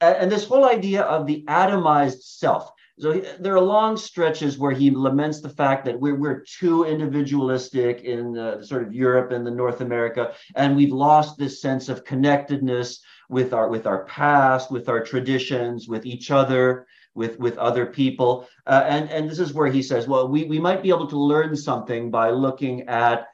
and 0.00 0.30
this 0.30 0.44
whole 0.44 0.64
idea 0.64 1.02
of 1.02 1.26
the 1.26 1.44
atomized 1.48 2.22
self. 2.22 2.72
So 3.00 3.22
there 3.38 3.54
are 3.54 3.60
long 3.60 3.96
stretches 3.96 4.58
where 4.58 4.72
he 4.72 4.90
laments 4.90 5.40
the 5.40 5.48
fact 5.48 5.84
that 5.84 6.00
we're, 6.00 6.16
we're 6.16 6.40
too 6.40 6.84
individualistic 6.84 8.00
in 8.00 8.58
sort 8.62 8.82
of 8.82 8.92
Europe 8.92 9.30
and 9.30 9.46
the 9.46 9.52
North 9.52 9.80
America, 9.80 10.32
and 10.56 10.74
we've 10.74 10.92
lost 10.92 11.38
this 11.38 11.60
sense 11.62 11.88
of 11.88 12.04
connectedness 12.04 13.00
with 13.28 13.52
our 13.52 13.68
with 13.68 13.86
our 13.86 14.04
past, 14.06 14.70
with 14.72 14.88
our 14.88 15.02
traditions, 15.04 15.86
with 15.86 16.06
each 16.06 16.30
other, 16.32 16.86
with 17.14 17.38
with 17.38 17.56
other 17.58 17.86
people. 17.86 18.48
Uh, 18.66 18.84
and 18.88 19.10
and 19.10 19.30
this 19.30 19.38
is 19.38 19.54
where 19.54 19.70
he 19.70 19.82
says, 19.82 20.08
well, 20.08 20.26
we 20.28 20.44
we 20.44 20.58
might 20.58 20.82
be 20.82 20.88
able 20.88 21.06
to 21.08 21.18
learn 21.18 21.54
something 21.54 22.10
by 22.10 22.30
looking 22.30 22.88
at 22.88 23.28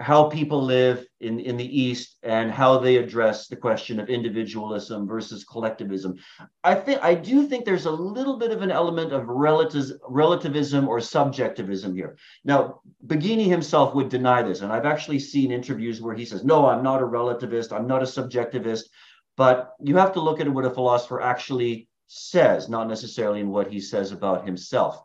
how 0.00 0.28
people 0.28 0.60
live 0.60 1.06
in, 1.20 1.38
in 1.38 1.56
the 1.56 1.80
East 1.80 2.16
and 2.24 2.50
how 2.50 2.78
they 2.78 2.96
address 2.96 3.46
the 3.46 3.54
question 3.54 4.00
of 4.00 4.08
individualism 4.08 5.06
versus 5.06 5.44
collectivism. 5.44 6.16
I 6.64 6.74
think 6.74 7.02
I 7.02 7.14
do 7.14 7.46
think 7.46 7.64
there's 7.64 7.86
a 7.86 7.90
little 7.90 8.36
bit 8.36 8.50
of 8.50 8.62
an 8.62 8.72
element 8.72 9.12
of 9.12 9.28
relativism 9.28 10.88
or 10.88 11.00
subjectivism 11.00 11.94
here. 11.94 12.16
Now, 12.44 12.80
Baggini 13.06 13.46
himself 13.46 13.94
would 13.94 14.08
deny 14.08 14.42
this, 14.42 14.62
and 14.62 14.72
I've 14.72 14.86
actually 14.86 15.20
seen 15.20 15.52
interviews 15.52 16.02
where 16.02 16.14
he 16.14 16.24
says, 16.24 16.44
"No, 16.44 16.66
I'm 16.66 16.82
not 16.82 17.02
a 17.02 17.06
relativist. 17.06 17.72
I'm 17.72 17.86
not 17.86 18.02
a 18.02 18.06
subjectivist." 18.06 18.84
But 19.36 19.74
you 19.80 19.96
have 19.96 20.12
to 20.14 20.20
look 20.20 20.40
at 20.40 20.48
what 20.48 20.64
a 20.64 20.70
philosopher 20.70 21.20
actually 21.20 21.88
says, 22.06 22.68
not 22.68 22.88
necessarily 22.88 23.40
in 23.40 23.50
what 23.50 23.68
he 23.68 23.80
says 23.80 24.12
about 24.12 24.46
himself. 24.46 25.02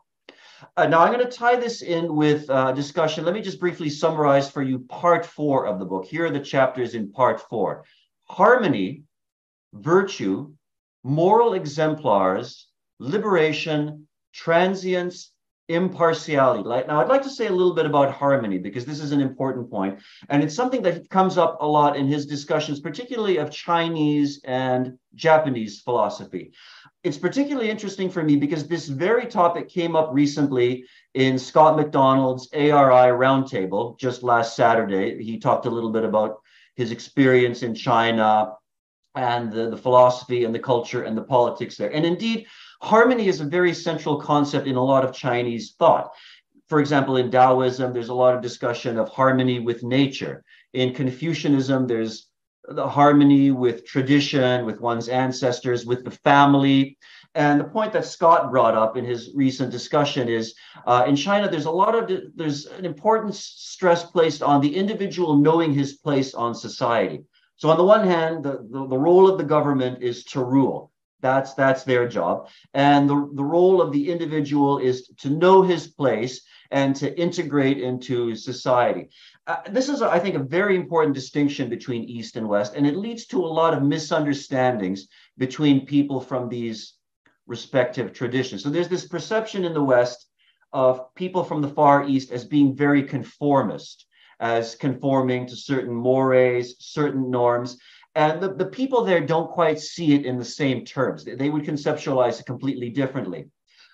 Uh, 0.76 0.86
now, 0.86 1.00
I'm 1.00 1.12
going 1.12 1.24
to 1.24 1.36
tie 1.36 1.56
this 1.56 1.82
in 1.82 2.14
with 2.14 2.48
uh, 2.50 2.72
discussion. 2.72 3.24
Let 3.24 3.34
me 3.34 3.40
just 3.40 3.60
briefly 3.60 3.88
summarize 3.88 4.50
for 4.50 4.62
you 4.62 4.80
part 4.80 5.24
four 5.24 5.66
of 5.66 5.78
the 5.78 5.84
book. 5.84 6.04
Here 6.04 6.26
are 6.26 6.30
the 6.30 6.40
chapters 6.40 6.94
in 6.94 7.10
part 7.12 7.40
four 7.40 7.84
harmony, 8.28 9.02
virtue, 9.72 10.52
moral 11.02 11.54
exemplars, 11.54 12.68
liberation, 13.00 14.06
transience, 14.32 15.32
impartiality. 15.70 16.68
Now, 16.68 17.00
I'd 17.00 17.08
like 17.08 17.22
to 17.22 17.30
say 17.30 17.46
a 17.46 17.52
little 17.52 17.74
bit 17.74 17.86
about 17.86 18.12
harmony 18.12 18.58
because 18.58 18.84
this 18.84 19.00
is 19.00 19.12
an 19.12 19.20
important 19.20 19.70
point, 19.70 20.00
and 20.28 20.42
it's 20.42 20.54
something 20.54 20.82
that 20.82 21.08
comes 21.10 21.38
up 21.38 21.58
a 21.60 21.66
lot 21.66 21.96
in 21.96 22.06
his 22.06 22.26
discussions, 22.26 22.80
particularly 22.80 23.36
of 23.38 23.50
Chinese 23.50 24.40
and 24.44 24.98
Japanese 25.14 25.80
philosophy. 25.80 26.52
It's 27.02 27.16
particularly 27.16 27.70
interesting 27.70 28.10
for 28.10 28.22
me 28.22 28.36
because 28.36 28.66
this 28.66 28.88
very 28.88 29.26
topic 29.26 29.68
came 29.68 29.96
up 29.96 30.10
recently 30.12 30.84
in 31.14 31.38
Scott 31.38 31.76
McDonald's 31.76 32.48
ARI 32.52 33.12
roundtable 33.12 33.98
just 33.98 34.22
last 34.22 34.56
Saturday. 34.56 35.22
He 35.22 35.38
talked 35.38 35.66
a 35.66 35.70
little 35.70 35.92
bit 35.92 36.04
about 36.04 36.40
his 36.76 36.90
experience 36.90 37.62
in 37.62 37.74
China 37.74 38.54
and 39.14 39.50
the, 39.50 39.70
the 39.70 39.76
philosophy 39.76 40.44
and 40.44 40.54
the 40.54 40.58
culture 40.58 41.04
and 41.04 41.16
the 41.16 41.22
politics 41.22 41.76
there. 41.76 41.92
And 41.92 42.04
indeed, 42.04 42.46
harmony 42.82 43.28
is 43.28 43.40
a 43.40 43.44
very 43.44 43.74
central 43.74 44.20
concept 44.20 44.66
in 44.66 44.76
a 44.76 44.84
lot 44.84 45.04
of 45.04 45.14
Chinese 45.14 45.74
thought. 45.78 46.10
For 46.68 46.80
example, 46.80 47.16
in 47.16 47.30
Taoism, 47.30 47.92
there's 47.92 48.10
a 48.10 48.14
lot 48.14 48.34
of 48.34 48.42
discussion 48.42 48.98
of 48.98 49.08
harmony 49.08 49.58
with 49.58 49.82
nature. 49.82 50.44
In 50.72 50.94
Confucianism, 50.94 51.86
there's 51.86 52.28
the 52.68 52.88
harmony 52.88 53.50
with 53.50 53.84
tradition, 53.84 54.64
with 54.64 54.80
one's 54.80 55.08
ancestors, 55.08 55.84
with 55.84 56.04
the 56.04 56.10
family. 56.10 56.96
And 57.34 57.60
the 57.60 57.64
point 57.64 57.92
that 57.92 58.04
Scott 58.04 58.50
brought 58.50 58.74
up 58.74 58.96
in 58.96 59.04
his 59.04 59.30
recent 59.34 59.70
discussion 59.70 60.28
is 60.28 60.54
uh, 60.86 61.04
in 61.06 61.16
China, 61.16 61.48
there's 61.48 61.66
a 61.66 61.70
lot 61.70 61.94
of, 61.94 62.10
there's 62.36 62.66
an 62.66 62.84
important 62.84 63.34
stress 63.34 64.04
placed 64.04 64.42
on 64.42 64.60
the 64.60 64.74
individual 64.74 65.36
knowing 65.36 65.72
his 65.72 65.94
place 65.94 66.34
on 66.34 66.54
society. 66.54 67.24
So 67.56 67.68
on 67.70 67.76
the 67.76 67.84
one 67.84 68.06
hand, 68.06 68.44
the, 68.44 68.66
the, 68.70 68.86
the 68.88 68.98
role 68.98 69.28
of 69.28 69.38
the 69.38 69.44
government 69.44 70.02
is 70.02 70.24
to 70.26 70.42
rule. 70.42 70.89
That's 71.20 71.54
that's 71.54 71.84
their 71.84 72.08
job. 72.08 72.48
And 72.74 73.08
the, 73.08 73.30
the 73.34 73.44
role 73.44 73.80
of 73.80 73.92
the 73.92 74.10
individual 74.10 74.78
is 74.78 75.08
to 75.18 75.30
know 75.30 75.62
his 75.62 75.86
place 75.86 76.42
and 76.70 76.94
to 76.96 77.18
integrate 77.18 77.78
into 77.78 78.34
society. 78.36 79.08
Uh, 79.46 79.56
this 79.70 79.88
is, 79.88 80.02
I 80.02 80.18
think, 80.18 80.36
a 80.36 80.42
very 80.58 80.76
important 80.76 81.14
distinction 81.14 81.68
between 81.68 82.04
East 82.04 82.36
and 82.36 82.48
West, 82.48 82.74
and 82.74 82.86
it 82.86 82.96
leads 82.96 83.26
to 83.26 83.44
a 83.44 83.54
lot 83.60 83.74
of 83.74 83.82
misunderstandings 83.82 85.08
between 85.36 85.86
people 85.86 86.20
from 86.20 86.48
these 86.48 86.94
respective 87.46 88.12
traditions. 88.12 88.62
So 88.62 88.70
there's 88.70 88.88
this 88.88 89.08
perception 89.08 89.64
in 89.64 89.74
the 89.74 89.82
West 89.82 90.26
of 90.72 91.12
people 91.14 91.42
from 91.42 91.60
the 91.60 91.68
Far 91.68 92.08
East 92.08 92.30
as 92.30 92.44
being 92.44 92.76
very 92.76 93.02
conformist 93.02 94.06
as 94.40 94.74
conforming 94.74 95.46
to 95.46 95.54
certain 95.54 95.94
mores, 95.94 96.74
certain 96.78 97.30
norms. 97.30 97.78
And 98.14 98.42
the, 98.42 98.52
the 98.54 98.66
people 98.66 99.04
there 99.04 99.20
don't 99.20 99.50
quite 99.50 99.80
see 99.80 100.14
it 100.14 100.26
in 100.26 100.36
the 100.36 100.44
same 100.44 100.84
terms. 100.84 101.24
They 101.24 101.50
would 101.50 101.64
conceptualize 101.64 102.40
it 102.40 102.46
completely 102.46 102.90
differently. 102.90 103.46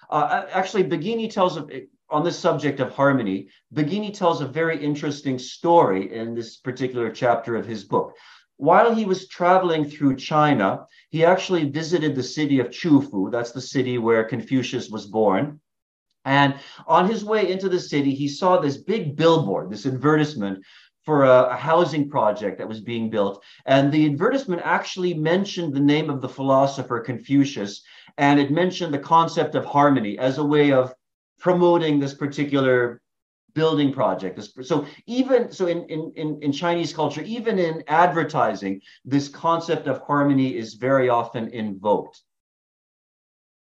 Uh, 0.09 0.47
actually, 0.51 0.85
Baggini 0.85 1.31
tells 1.31 1.59
a, 1.59 1.87
on 2.11 2.25
this 2.25 2.39
subject 2.39 2.81
of 2.81 2.93
harmony, 2.93 3.49
Baggini 3.75 4.15
tells 4.15 4.41
a 4.41 4.47
very 4.47 4.83
interesting 4.83 5.39
story 5.39 6.15
in 6.15 6.35
this 6.35 6.57
particular 6.57 7.11
chapter 7.11 7.57
of 7.57 7.67
his 7.67 7.85
book. 7.85 8.15
While 8.59 8.95
he 8.95 9.05
was 9.05 9.29
traveling 9.29 9.85
through 9.85 10.17
China, 10.17 10.87
he 11.11 11.25
actually 11.25 11.69
visited 11.69 12.15
the 12.15 12.23
city 12.23 12.59
of 12.59 12.69
Qufu. 12.69 13.31
That's 13.31 13.53
the 13.53 13.61
city 13.61 13.99
where 13.99 14.25
Confucius 14.25 14.89
was 14.89 15.07
born. 15.07 15.61
And 16.25 16.55
on 16.87 17.09
his 17.09 17.25
way 17.25 17.51
into 17.51 17.69
the 17.69 17.79
city, 17.79 18.15
he 18.15 18.29
saw 18.29 18.59
this 18.59 18.79
big 18.79 19.15
billboard, 19.15 19.71
this 19.71 19.87
advertisement 19.87 20.65
for 21.07 21.25
a, 21.25 21.45
a, 21.45 21.57
housing 21.57 22.11
project 22.11 22.59
that 22.59 22.69
was 22.69 22.81
being 22.81 23.09
built. 23.09 23.43
And 23.65 23.91
the 23.91 24.07
advertisement 24.07 24.61
actually 24.65 25.15
mentioned 25.15 25.73
the 25.73 25.81
name 25.81 26.11
of 26.11 26.21
the 26.21 26.29
philosopher 26.29 27.01
Confucius, 27.01 27.83
and 28.19 28.41
it 28.41 28.51
mentioned 28.51 28.93
the 28.93 28.99
concept 28.99 29.55
of 29.55 29.65
harmony 29.65 30.19
as 30.19 30.39
a 30.39 30.45
way 30.45 30.73
of 30.73 30.93
promoting 31.39 32.01
this 32.01 32.13
particular 32.13 33.01
building 33.55 33.93
project. 33.93 34.39
So 34.63 34.85
even 35.07 35.51
so 35.53 35.69
in, 35.69 35.85
in, 35.85 36.39
in 36.43 36.53
Chinese 36.53 36.93
culture, 36.93 37.23
even 37.23 37.59
in 37.59 37.85
advertising, 37.87 38.83
this 39.05 39.29
concept 39.29 39.87
of 39.87 40.03
harmony 40.03 40.57
is 40.57 40.75
very 40.75 41.09
often 41.09 41.49
invoked. 41.49 42.21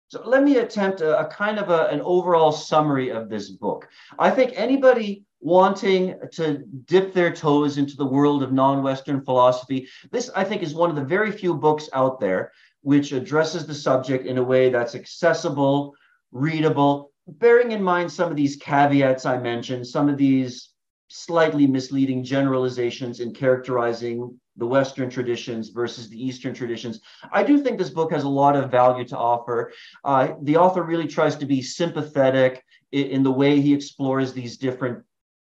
So 0.08 0.22
let 0.26 0.44
me 0.44 0.58
attempt 0.58 1.00
a, 1.00 1.18
a 1.20 1.26
kind 1.26 1.58
of 1.58 1.70
a, 1.70 1.86
an 1.86 2.00
overall 2.02 2.52
summary 2.52 3.10
of 3.10 3.28
this 3.28 3.50
book. 3.50 3.88
I 4.18 4.30
think 4.30 4.52
anybody 4.54 5.24
wanting 5.42 6.14
to 6.30 6.58
dip 6.86 7.12
their 7.12 7.32
toes 7.32 7.76
into 7.76 7.96
the 7.96 8.06
world 8.06 8.42
of 8.42 8.52
non-Western 8.52 9.24
philosophy, 9.24 9.88
this 10.10 10.30
I 10.34 10.44
think 10.44 10.62
is 10.62 10.74
one 10.74 10.88
of 10.88 10.96
the 10.96 11.04
very 11.04 11.32
few 11.32 11.54
books 11.54 11.88
out 11.92 12.20
there 12.20 12.52
which 12.82 13.12
addresses 13.12 13.66
the 13.66 13.74
subject 13.74 14.26
in 14.26 14.38
a 14.38 14.42
way 14.42 14.70
that's 14.70 14.94
accessible, 14.94 15.94
readable, 16.30 17.12
bearing 17.26 17.72
in 17.72 17.82
mind 17.82 18.10
some 18.10 18.30
of 18.30 18.36
these 18.36 18.56
caveats 18.56 19.26
I 19.26 19.38
mentioned, 19.38 19.86
some 19.86 20.08
of 20.08 20.16
these 20.16 20.70
slightly 21.08 21.66
misleading 21.66 22.24
generalizations 22.24 23.20
in 23.20 23.34
characterizing 23.34 24.38
the 24.56 24.66
Western 24.66 25.10
traditions 25.10 25.68
versus 25.68 26.08
the 26.08 26.24
Eastern 26.24 26.54
traditions. 26.54 27.00
I 27.32 27.42
do 27.42 27.58
think 27.58 27.78
this 27.78 27.90
book 27.90 28.12
has 28.12 28.24
a 28.24 28.28
lot 28.28 28.56
of 28.56 28.70
value 28.70 29.04
to 29.08 29.18
offer. 29.18 29.72
Uh, 30.04 30.34
the 30.42 30.56
author 30.56 30.82
really 30.82 31.06
tries 31.06 31.36
to 31.36 31.46
be 31.46 31.62
sympathetic 31.62 32.64
in, 32.92 33.06
in, 33.08 33.22
the 33.22 33.30
way 33.30 33.60
he 33.60 33.74
explores 33.74 34.32
these 34.32 34.56
different 34.56 35.04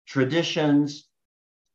traditions. 0.09 1.09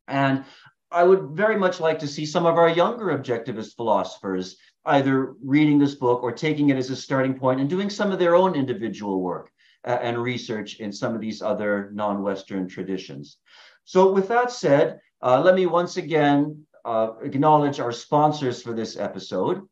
And 0.08 0.44
I 0.90 1.04
would 1.04 1.30
very 1.30 1.56
much 1.56 1.80
like 1.80 1.98
to 2.00 2.08
see 2.08 2.26
some 2.26 2.46
of 2.46 2.56
our 2.56 2.68
younger 2.68 3.06
objectivist 3.06 3.76
philosophers 3.76 4.56
either 4.84 5.34
reading 5.42 5.78
this 5.78 5.94
book 5.94 6.22
or 6.22 6.32
taking 6.32 6.68
it 6.68 6.76
as 6.76 6.90
a 6.90 6.96
starting 6.96 7.38
point 7.38 7.60
and 7.60 7.70
doing 7.70 7.88
some 7.88 8.12
of 8.12 8.18
their 8.18 8.34
own 8.34 8.54
individual 8.54 9.22
work 9.22 9.50
uh, 9.86 9.98
and 10.02 10.18
research 10.18 10.80
in 10.80 10.92
some 10.92 11.14
of 11.14 11.20
these 11.20 11.40
other 11.40 11.90
non 11.94 12.22
Western 12.22 12.68
traditions. 12.68 13.38
So, 13.84 14.12
with 14.12 14.28
that 14.28 14.50
said, 14.50 15.00
uh, 15.22 15.40
let 15.40 15.54
me 15.54 15.66
once 15.66 15.96
again 15.96 16.66
uh, 16.84 17.12
acknowledge 17.22 17.80
our 17.80 17.92
sponsors 17.92 18.62
for 18.62 18.72
this 18.72 18.96
episode. 18.96 19.62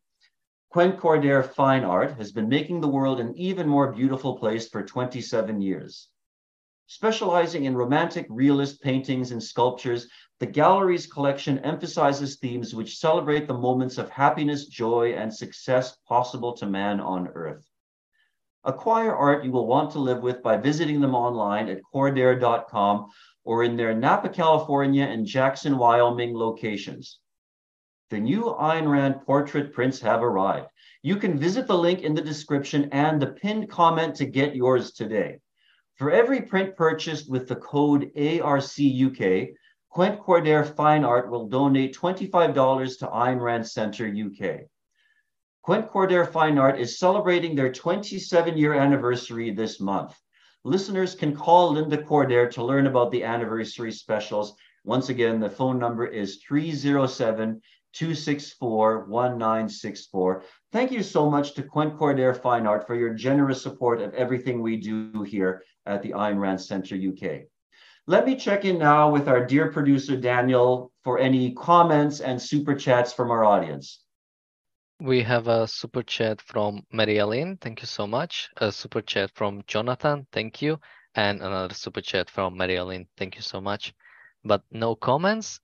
Quent 0.73 0.99
Cordair 0.99 1.43
Fine 1.43 1.83
Art 1.83 2.17
has 2.17 2.31
been 2.31 2.49
making 2.49 2.81
the 2.81 2.87
world 2.87 3.19
an 3.19 3.35
even 3.37 3.67
more 3.67 3.91
beautiful 3.91 4.37
place 4.37 4.67
for 4.69 4.83
27 4.83 5.61
years. 5.61 6.09
Specializing 6.95 7.65
in 7.65 7.75
romantic 7.75 8.27
realist 8.29 8.79
paintings 8.79 9.31
and 9.31 9.41
sculptures, 9.41 10.07
the 10.39 10.45
gallery's 10.45 11.07
collection 11.07 11.57
emphasizes 11.65 12.35
themes 12.35 12.75
which 12.75 12.99
celebrate 12.99 13.47
the 13.47 13.53
moments 13.55 13.97
of 13.97 14.11
happiness, 14.11 14.67
joy, 14.67 15.13
and 15.13 15.33
success 15.33 15.97
possible 16.07 16.53
to 16.53 16.67
man 16.67 16.99
on 16.99 17.29
earth. 17.29 17.67
Acquire 18.63 19.11
art 19.11 19.43
you 19.43 19.51
will 19.51 19.65
want 19.65 19.89
to 19.93 19.99
live 19.99 20.21
with 20.21 20.43
by 20.43 20.55
visiting 20.55 21.01
them 21.01 21.15
online 21.15 21.67
at 21.67 21.81
cordair.com 21.91 23.09
or 23.43 23.63
in 23.63 23.75
their 23.75 23.95
Napa, 23.95 24.29
California 24.29 25.05
and 25.05 25.25
Jackson, 25.25 25.79
Wyoming 25.79 26.37
locations. 26.37 27.17
The 28.11 28.19
new 28.19 28.55
Ayn 28.59 28.87
Rand 28.87 29.23
portrait 29.25 29.73
prints 29.73 29.99
have 30.01 30.21
arrived. 30.21 30.67
You 31.01 31.15
can 31.15 31.39
visit 31.39 31.65
the 31.65 31.75
link 31.75 32.01
in 32.03 32.13
the 32.13 32.21
description 32.21 32.89
and 32.91 33.19
the 33.19 33.33
pinned 33.33 33.67
comment 33.67 34.13
to 34.17 34.27
get 34.27 34.55
yours 34.55 34.91
today. 34.91 35.39
For 35.95 36.11
every 36.11 36.41
print 36.41 36.75
purchased 36.75 37.29
with 37.29 37.47
the 37.47 37.55
code 37.55 38.11
ARCUK, 38.15 39.53
Quent 39.89 40.19
Cordair 40.21 40.65
Fine 40.65 41.03
Art 41.03 41.29
will 41.29 41.47
donate 41.47 41.95
$25 41.95 42.97
to 42.99 43.07
Ayn 43.07 43.39
Rand 43.39 43.67
Center 43.67 44.07
UK. 44.07 44.61
Quent 45.61 45.91
Cordair 45.91 46.25
Fine 46.25 46.57
Art 46.57 46.79
is 46.79 46.97
celebrating 46.97 47.55
their 47.55 47.71
27 47.71 48.57
year 48.57 48.73
anniversary 48.73 49.51
this 49.51 49.79
month. 49.79 50.19
Listeners 50.63 51.13
can 51.13 51.35
call 51.35 51.73
Linda 51.73 52.01
Cordair 52.01 52.49
to 52.51 52.63
learn 52.63 52.87
about 52.87 53.11
the 53.11 53.23
anniversary 53.23 53.91
specials. 53.91 54.55
Once 54.83 55.09
again, 55.09 55.39
the 55.39 55.49
phone 55.49 55.77
number 55.77 56.07
is 56.07 56.43
307 56.47 57.61
264 57.93 59.05
1964. 59.05 60.43
Thank 60.71 60.91
you 60.91 61.03
so 61.03 61.29
much 61.29 61.53
to 61.53 61.63
Quent 61.63 61.97
Cordair 61.97 62.39
Fine 62.39 62.67
Art 62.67 62.85
for 62.85 62.95
your 62.95 63.13
generous 63.13 63.61
support 63.61 64.01
of 64.01 64.13
everything 64.13 64.61
we 64.61 64.77
do 64.77 65.23
here 65.23 65.63
at 65.85 66.01
the 66.01 66.11
Ayn 66.11 66.37
Rand 66.37 66.61
Center 66.61 66.95
UK. 66.95 67.43
Let 68.05 68.25
me 68.25 68.35
check 68.35 68.65
in 68.65 68.79
now 68.79 69.09
with 69.09 69.29
our 69.29 69.45
dear 69.45 69.71
producer, 69.71 70.17
Daniel, 70.17 70.91
for 71.03 71.19
any 71.19 71.53
comments 71.53 72.19
and 72.19 72.41
super 72.41 72.75
chats 72.75 73.13
from 73.13 73.31
our 73.31 73.45
audience. 73.45 74.03
We 74.99 75.23
have 75.23 75.47
a 75.47 75.67
super 75.67 76.03
chat 76.03 76.41
from 76.41 76.85
Maria 76.91 77.25
Thank 77.61 77.81
you 77.81 77.87
so 77.87 78.05
much. 78.05 78.49
A 78.57 78.71
super 78.71 79.01
chat 79.01 79.31
from 79.35 79.63
Jonathan. 79.67 80.27
Thank 80.31 80.61
you. 80.61 80.79
And 81.15 81.41
another 81.41 81.73
super 81.73 82.01
chat 82.01 82.29
from 82.29 82.57
Maria 82.57 82.85
Thank 83.17 83.35
you 83.35 83.41
so 83.41 83.61
much. 83.61 83.93
But 84.43 84.63
no 84.71 84.95
comments. 84.95 85.59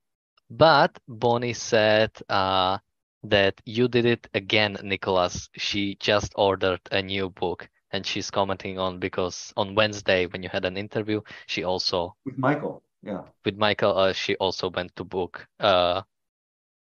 But 0.50 0.98
Bonnie 1.08 1.54
said 1.54 2.10
uh, 2.28 2.78
that 3.22 3.60
you 3.64 3.88
did 3.88 4.04
it 4.04 4.28
again, 4.34 4.76
Nicholas. 4.82 5.48
She 5.56 5.96
just 6.00 6.32
ordered 6.36 6.80
a 6.90 7.02
new 7.02 7.30
book. 7.30 7.68
and 7.92 8.06
she's 8.06 8.30
commenting 8.30 8.78
on 8.78 8.98
because 9.00 9.52
on 9.56 9.74
Wednesday 9.74 10.26
when 10.26 10.42
you 10.42 10.48
had 10.48 10.64
an 10.64 10.76
interview, 10.76 11.20
she 11.46 11.64
also 11.64 12.14
with 12.24 12.38
Michael, 12.38 12.82
yeah, 13.02 13.22
with 13.44 13.56
Michael, 13.56 13.96
uh, 13.98 14.12
she 14.12 14.36
also 14.36 14.70
went 14.70 14.94
to 14.96 15.04
book. 15.04 15.46
Uh, 15.58 16.02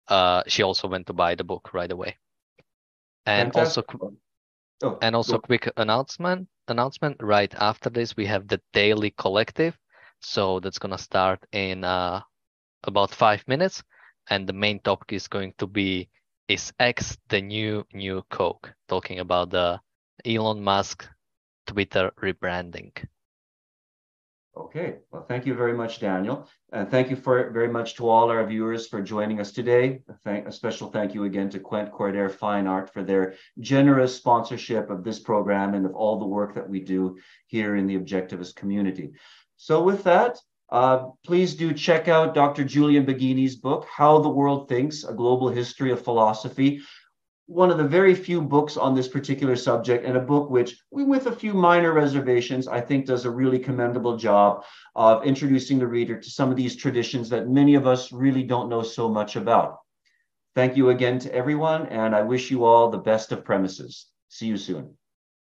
uh, 0.08 0.44
she 0.48 0.64
also 0.64 0.88
went 0.88 1.08
to 1.08 1.14
buy 1.14 1.36
the 1.36 1.44
book 1.44 1.74
right 1.74 1.92
away, 1.92 2.18
and 3.26 3.54
Fantastic. 3.54 3.94
also. 3.94 4.18
Oh, 4.84 4.98
and 5.02 5.16
also 5.16 5.38
quick 5.40 5.72
announcement 5.78 6.48
announcement 6.68 7.16
right 7.22 7.54
after 7.56 7.90
this 7.90 8.16
we 8.18 8.26
have 8.26 8.48
the 8.48 8.60
daily 8.74 9.12
collective 9.18 9.78
so 10.20 10.60
that's 10.60 10.80
gonna 10.80 10.98
start 10.98 11.40
in 11.54 11.84
uh, 11.84 12.20
about 12.88 13.14
five 13.14 13.44
minutes 13.48 13.84
and 14.30 14.48
the 14.48 14.54
main 14.54 14.80
topic 14.80 15.14
is 15.14 15.28
going 15.28 15.54
to 15.58 15.68
be 15.68 16.10
is 16.48 16.72
X 16.80 17.18
the 17.30 17.42
new 17.42 17.86
new 17.94 18.24
Coke 18.30 18.74
talking 18.88 19.20
about 19.20 19.50
the 19.50 19.80
Elon 20.26 20.64
Musk 20.64 21.08
Twitter 21.66 22.12
rebranding. 22.22 22.92
Okay, 24.58 25.00
well, 25.12 25.26
thank 25.28 25.46
you 25.46 25.54
very 25.54 25.74
much, 25.74 26.00
Daniel. 26.00 26.48
And 26.72 26.90
thank 26.90 27.10
you 27.10 27.18
for 27.18 27.52
very 27.52 27.68
much 27.68 27.96
to 27.96 28.08
all 28.08 28.30
our 28.30 28.46
viewers 28.46 28.88
for 28.88 29.02
joining 29.02 29.42
us 29.42 29.52
today. 29.52 30.00
Thank, 30.24 30.48
a 30.48 30.52
special 30.52 30.90
thank 30.90 31.14
you 31.14 31.26
again 31.26 31.50
to 31.50 31.60
Quent 31.60 31.92
Cordair 31.92 32.32
Fine 32.32 32.66
Art 32.66 32.94
for 32.94 33.04
their 33.04 33.34
generous 33.60 34.16
sponsorship 34.16 34.90
of 34.90 35.04
this 35.04 35.20
program 35.20 35.74
and 35.74 35.86
of 35.86 35.94
all 35.94 36.20
the 36.20 36.26
work 36.26 36.56
that 36.56 36.70
we 36.70 36.80
do 36.80 37.18
here 37.48 37.76
in 37.76 37.86
the 37.86 37.98
Objectivist 38.00 38.56
community. 38.56 39.12
So 39.58 39.84
with 39.84 40.04
that, 40.06 40.40
uh, 40.70 41.10
please 41.24 41.56
do 41.56 41.74
check 41.74 42.08
out 42.08 42.34
Dr. 42.34 42.64
Julian 42.64 43.06
Baggini's 43.06 43.56
book, 43.56 43.88
How 43.94 44.20
the 44.20 44.30
World 44.30 44.68
Thinks, 44.68 45.04
A 45.04 45.14
Global 45.14 45.50
History 45.50 45.92
of 45.92 46.02
Philosophy. 46.02 46.82
One 47.48 47.70
of 47.70 47.78
the 47.78 47.88
very 47.88 48.16
few 48.16 48.42
books 48.42 48.76
on 48.76 48.96
this 48.96 49.08
particular 49.08 49.56
subject 49.56 50.04
and 50.04 50.18
a 50.18 50.22
book 50.22 50.50
which 50.50 50.76
with 50.90 51.28
a 51.28 51.32
few 51.32 51.54
minor 51.54 51.94
reservations 51.94 52.68
i 52.68 52.82
think 52.82 53.06
does 53.06 53.26
a 53.26 53.30
really 53.30 53.60
commendable 53.60 54.18
job 54.18 54.64
of 54.96 55.24
introducing 55.24 55.78
the 55.78 55.86
reader 55.86 56.20
to 56.20 56.30
some 56.32 56.50
of 56.50 56.58
these 56.58 56.76
traditions 56.76 57.30
that 57.30 57.48
many 57.48 57.76
of 57.76 57.86
us 57.86 58.12
really 58.12 58.42
don't 58.42 58.68
know 58.68 58.82
so 58.82 59.08
much 59.08 59.36
about. 59.36 59.78
Thank 60.56 60.76
you 60.76 60.90
again 60.90 61.20
to 61.20 61.36
everyone 61.36 61.86
and 61.86 62.16
i 62.16 62.24
wish 62.24 62.50
you 62.50 62.64
all 62.64 62.90
the 62.90 62.98
best 62.98 63.32
of 63.32 63.46
premises. 63.46 64.08
See 64.30 64.48
you 64.48 64.58
soon 64.58 64.98